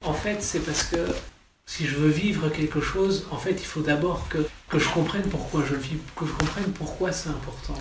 En 0.04 0.12
fait, 0.12 0.42
c'est 0.42 0.60
parce 0.60 0.82
que 0.82 0.96
si 1.64 1.86
je 1.86 1.96
veux 1.96 2.10
vivre 2.10 2.50
quelque 2.50 2.80
chose, 2.80 3.26
en 3.30 3.38
fait, 3.38 3.52
il 3.52 3.64
faut 3.64 3.80
d'abord 3.80 4.28
que, 4.28 4.46
que 4.68 4.78
je 4.78 4.88
comprenne 4.90 5.22
pourquoi 5.30 5.64
je 5.66 5.72
le 5.72 5.80
vis, 5.80 5.96
que 6.16 6.26
je 6.26 6.32
comprenne 6.32 6.70
pourquoi 6.72 7.12
c'est 7.12 7.30
important. 7.30 7.78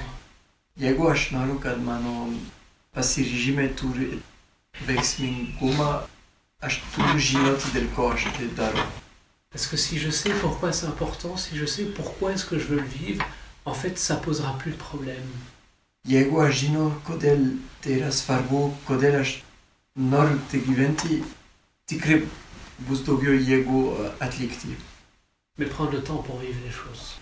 Parce 9.52 9.68
que 9.68 9.78
si 9.78 10.00
je 10.00 10.10
sais 10.10 10.32
pourquoi 10.42 10.72
c'est 10.72 10.88
important, 10.88 11.36
si 11.38 11.58
je 11.58 11.66
sais 11.66 11.84
pourquoi 11.84 12.32
est-ce 12.32 12.46
que 12.46 12.58
je 12.58 12.66
veux 12.66 12.80
le 12.80 12.88
vivre, 12.88 13.26
en 13.66 13.74
fait, 13.74 14.00
ça 14.00 14.16
posera 14.16 14.58
plus 14.58 14.72
de 14.72 14.78
problème. 14.78 15.28
Jeigu 16.04 16.42
aš 16.44 16.56
žinau, 16.66 16.90
kodėl 17.08 17.44
tai 17.84 17.98
yra 17.98 18.10
svarbu, 18.12 18.74
kodėl 18.88 19.22
aš 19.22 19.38
noriu 19.96 20.40
tai 20.52 20.60
gyventi, 20.66 21.22
tikrai 21.88 22.24
bus 22.88 23.06
daugiau 23.08 23.38
jėgų 23.38 23.84
atlikti. 24.20 24.76
Mais 25.58 25.70
prendre 25.70 25.94
le 25.94 26.04
temps 26.04 26.24
pour 26.26 26.40
vivre 26.40 26.60
les 26.66 26.72
choses. 26.72 27.20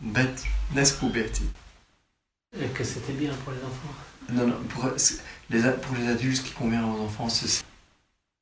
Bet 0.00 0.44
neskubėti. 0.74 1.48
Et 2.52 2.68
que 2.74 2.84
c'était 2.84 3.12
bien 3.12 3.32
pour 3.44 3.52
les 3.52 3.64
enfants. 3.64 3.94
Non, 4.32 4.46
non, 4.46 4.56
pour 4.68 4.84
les, 4.84 5.72
pour 5.82 5.96
les 5.96 6.08
adultes, 6.08 6.36
ce 6.36 6.42
qui 6.42 6.52
convient 6.52 6.86
aux 6.86 7.00
enfants, 7.00 7.28
c'est 7.28 7.64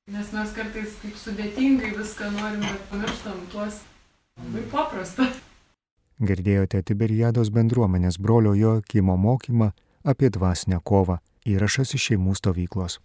Nes 0.08 0.24
mes 0.32 0.52
kartais 0.56 0.88
kaip 1.02 1.16
sudėtingai 1.20 1.90
viską 1.92 2.30
norim, 2.32 2.62
bet 2.64 2.84
pamirštam 2.88 3.42
tuos 3.52 3.82
labai 4.40 4.62
paprastą. 4.72 5.26
Girdėjote 6.24 6.80
Tiberiados 6.88 7.50
bendruomenės 7.52 8.16
brolio 8.16 8.54
Joakimo 8.56 9.18
mokymą 9.20 9.68
apie 10.08 10.30
dvasinę 10.32 10.80
kovą 10.84 11.18
įrašas 11.44 11.94
iš 11.96 12.10
šeimų 12.10 12.34
stovyklos. 12.40 12.98